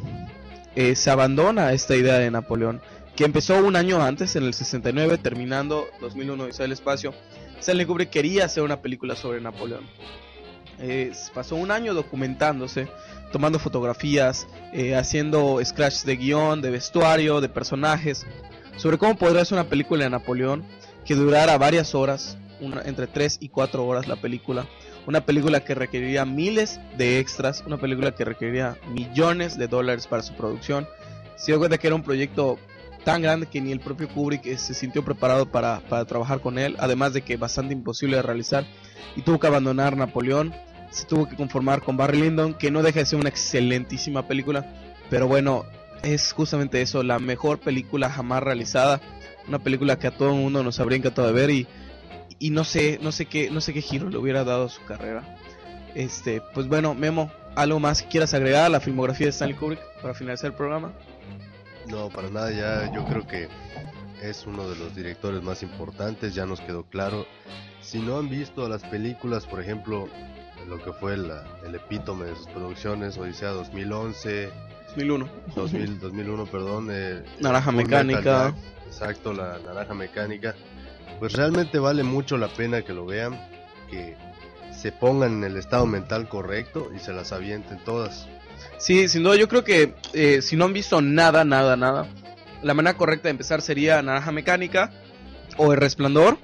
[0.75, 2.81] eh, se abandona esta idea de Napoleón,
[3.15, 7.13] que empezó un año antes, en el 69, terminando 2001 Odisea del Espacio.
[7.61, 9.85] Stanley Kubrick quería hacer una película sobre Napoleón.
[10.79, 12.87] Eh, pasó un año documentándose,
[13.31, 18.25] tomando fotografías, eh, haciendo scratches de guion, de vestuario, de personajes,
[18.77, 20.65] sobre cómo podría ser una película de Napoleón
[21.05, 22.35] que durara varias horas,
[22.83, 24.65] entre 3 y 4 horas la película.
[25.05, 30.23] Una película que requeriría miles de extras, una película que requeriría millones de dólares para
[30.23, 30.87] su producción.
[31.35, 32.57] Se dio cuenta que era un proyecto
[33.03, 36.57] tan grande que ni el propio Kubrick eh, se sintió preparado para, para trabajar con
[36.57, 38.65] él, además de que bastante imposible de realizar,
[39.15, 40.53] y tuvo que abandonar Napoleón,
[40.91, 44.65] se tuvo que conformar con Barry Lyndon, que no deja de ser una excelentísima película,
[45.09, 45.65] pero bueno,
[46.03, 49.01] es justamente eso, la mejor película jamás realizada,
[49.47, 51.67] una película que a todo el mundo nos habría encantado de ver y,
[52.39, 54.83] y no sé, no sé qué, no sé qué giro le hubiera dado a su
[54.83, 55.37] carrera.
[55.95, 59.81] Este, pues bueno, Memo, algo más que quieras agregar a la filmografía de Stanley Kubrick
[60.01, 60.93] para finalizar el programa.
[61.87, 63.47] No, para nada, ya yo creo que
[64.21, 67.25] es uno de los directores más importantes, ya nos quedó claro.
[67.81, 70.07] Si no han visto las películas, por ejemplo,
[70.67, 74.51] lo que fue la- el epítome de sus producciones, Odisea 2011,
[74.89, 75.29] 2001.
[75.55, 78.19] 2000, 2001, perdón, eh, Naranja Mecánica.
[78.19, 78.53] Metal
[78.87, 80.53] exacto, la naranja mecánica.
[81.19, 83.39] Pues realmente vale mucho la pena que lo vean,
[83.89, 84.15] que
[84.71, 88.27] se pongan en el estado mental correcto y se las avienten todas.
[88.81, 92.07] Sí, sin duda, yo creo que eh, si no han visto nada, nada, nada,
[92.63, 94.91] la manera correcta de empezar sería Naranja Mecánica
[95.57, 96.39] o El Resplandor,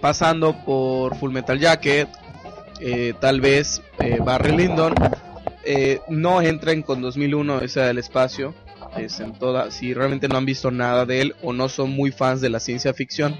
[0.00, 2.08] pasando por Full Metal Jacket,
[2.78, 4.94] eh, tal vez eh, Barry Lyndon.
[5.64, 8.54] Eh, no entren con 2001, esa del espacio.
[8.96, 12.12] Es en toda, si realmente no han visto nada de él o no son muy
[12.12, 13.36] fans de la ciencia ficción,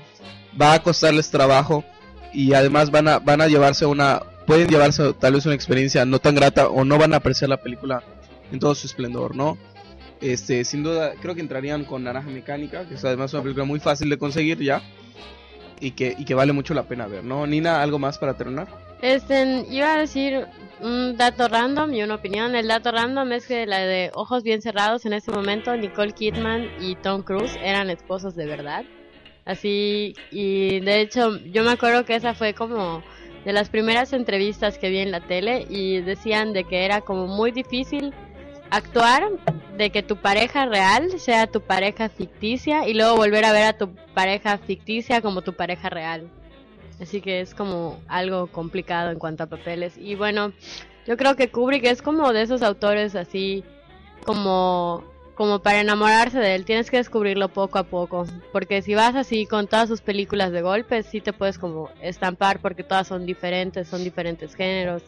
[0.61, 1.85] va a costarles trabajo
[2.33, 6.19] y además van a, van a llevarse una, pueden llevarse tal vez una experiencia no
[6.19, 8.03] tan grata o no van a apreciar la película
[8.51, 9.59] en todo su esplendor, ¿no?
[10.21, 13.81] Este, sin duda, creo que entrarían con Naranja Mecánica, que es además una película muy
[13.81, 14.83] fácil de conseguir ya
[15.81, 17.47] y que, y que vale mucho la pena ver, ¿no?
[17.47, 18.69] Nina, ¿algo más para terminar?
[19.01, 20.47] Este, iba a decir
[20.83, 22.55] un dato random y una opinión.
[22.55, 26.69] El dato random es que la de Ojos Bien Cerrados en ese momento, Nicole Kidman
[26.81, 28.85] y Tom Cruise eran esposos de verdad.
[29.47, 33.03] Así, y de hecho, yo me acuerdo que esa fue como
[33.45, 37.27] de las primeras entrevistas que vi en la tele y decían de que era como
[37.27, 38.13] muy difícil
[38.71, 39.29] actuar
[39.77, 43.73] de que tu pareja real sea tu pareja ficticia y luego volver a ver a
[43.73, 46.29] tu pareja ficticia como tu pareja real.
[47.01, 49.97] Así que es como algo complicado en cuanto a papeles.
[49.97, 50.53] Y bueno,
[51.07, 53.65] yo creo que Kubrick es como de esos autores así
[54.25, 55.03] como
[55.41, 59.47] como para enamorarse de él, tienes que descubrirlo poco a poco, porque si vas así
[59.47, 63.89] con todas sus películas de golpes, sí te puedes como estampar porque todas son diferentes,
[63.89, 65.01] son diferentes géneros.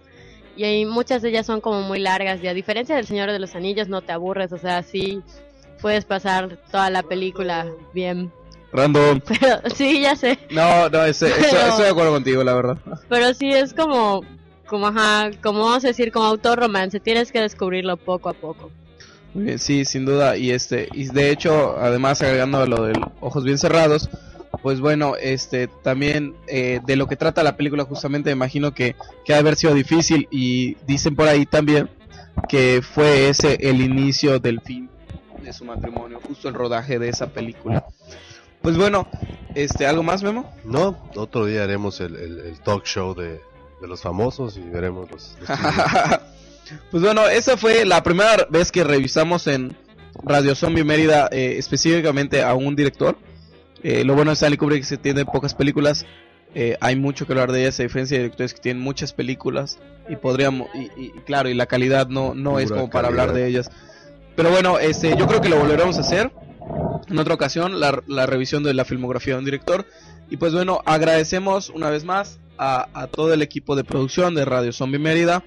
[0.57, 3.39] Y hay, muchas de ellas son como muy largas y a diferencia del Señor de
[3.41, 5.21] los Anillos no te aburres, o sea, sí
[5.83, 8.33] puedes pasar toda la película bien.
[8.73, 9.21] Random.
[9.29, 10.39] Pero sí, ya sé.
[10.49, 12.79] No, no, ese- eso- estoy de acuerdo contigo, la verdad.
[13.11, 14.23] Pero sí es como,
[14.67, 18.71] como, ajá, como vamos a decir, como autor romance, tienes que descubrirlo poco a poco.
[19.35, 20.37] Muy bien, sí, sin duda.
[20.37, 24.11] Y este, y de hecho, además agregando lo del ojos bien cerrados,
[24.63, 28.95] pues bueno, este también eh, de lo que trata la película justamente me imagino que,
[29.25, 31.89] que ha de haber sido difícil y dicen por ahí también
[32.49, 34.91] que fue ese el inicio del fin
[35.43, 37.85] de su matrimonio, justo el rodaje de esa película.
[38.61, 39.09] Pues bueno,
[39.55, 40.49] este, ¿algo más, Memo?
[40.65, 43.41] No, otro día haremos el, el- el talk show de,
[43.81, 45.37] de los famosos y veremos los...
[45.41, 45.49] los
[46.91, 49.77] pues bueno, esa fue la primera vez que revisamos en
[50.25, 53.17] Radio Zombie Mérida eh, específicamente a un director.
[53.83, 56.07] Eh, lo bueno de Stanley Kubrick es que tiene pocas películas.
[56.55, 59.79] eh, hay mucho que hablar de ella, a diferencia de directores que tienen muchas películas
[60.09, 63.23] y podríamos y, claro y la calidad no no es como para calidad.
[63.25, 63.71] hablar de ellas.
[64.37, 66.31] Pero bueno, este yo creo que lo volveremos a hacer
[67.09, 69.87] en otra ocasión la, la revisión de la filmografía de un director
[70.31, 74.45] y pues bueno agradecemos una vez más a, a todo el equipo de producción de
[74.45, 75.43] Radio Zombie Mérida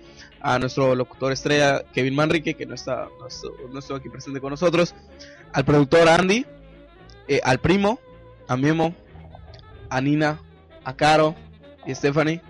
[0.45, 3.09] a nuestro locutor estrella Kevin Manrique, que no está,
[3.71, 4.93] no aquí presente con nosotros,
[5.51, 6.45] al productor Andy,
[7.27, 7.99] eh, al primo,
[8.47, 8.93] a Memo,
[9.89, 10.39] a Nina,
[10.83, 11.33] a Caro
[11.87, 12.43] y Stephanie,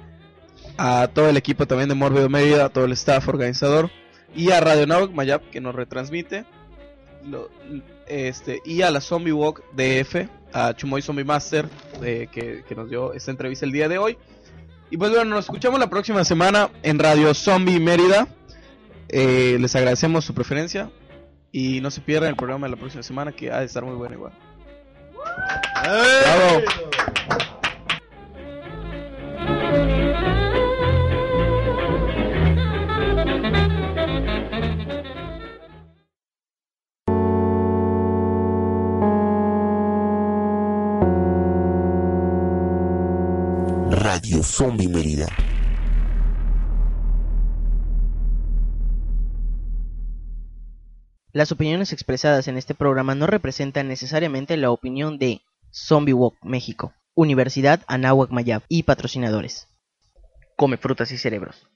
[0.78, 3.90] a todo el equipo también de Morbido Mérida, a todo el staff organizador,
[4.36, 6.44] y a Radio Now Mayap, que nos retransmite,
[8.08, 11.70] este, y a la Zombie Walk DF, a Chumoy Zombie Master,
[12.02, 12.28] que,
[12.68, 14.18] que nos dio esta entrevista el día de hoy.
[14.90, 18.28] Y pues bueno, nos escuchamos la próxima semana en Radio Zombie Mérida.
[19.10, 20.90] Eh, les agradecemos su preferencia.
[21.52, 23.96] Y no se pierdan el programa de la próxima semana que ha de estar muy
[23.96, 24.34] bueno igual.
[25.84, 26.62] Bravo.
[44.36, 45.28] Radio Zombie Mérida.
[51.32, 56.92] Las opiniones expresadas en este programa no representan necesariamente la opinión de Zombie Walk México,
[57.14, 59.70] Universidad Anáhuac Mayab y patrocinadores.
[60.58, 61.70] Come frutas y cerebros.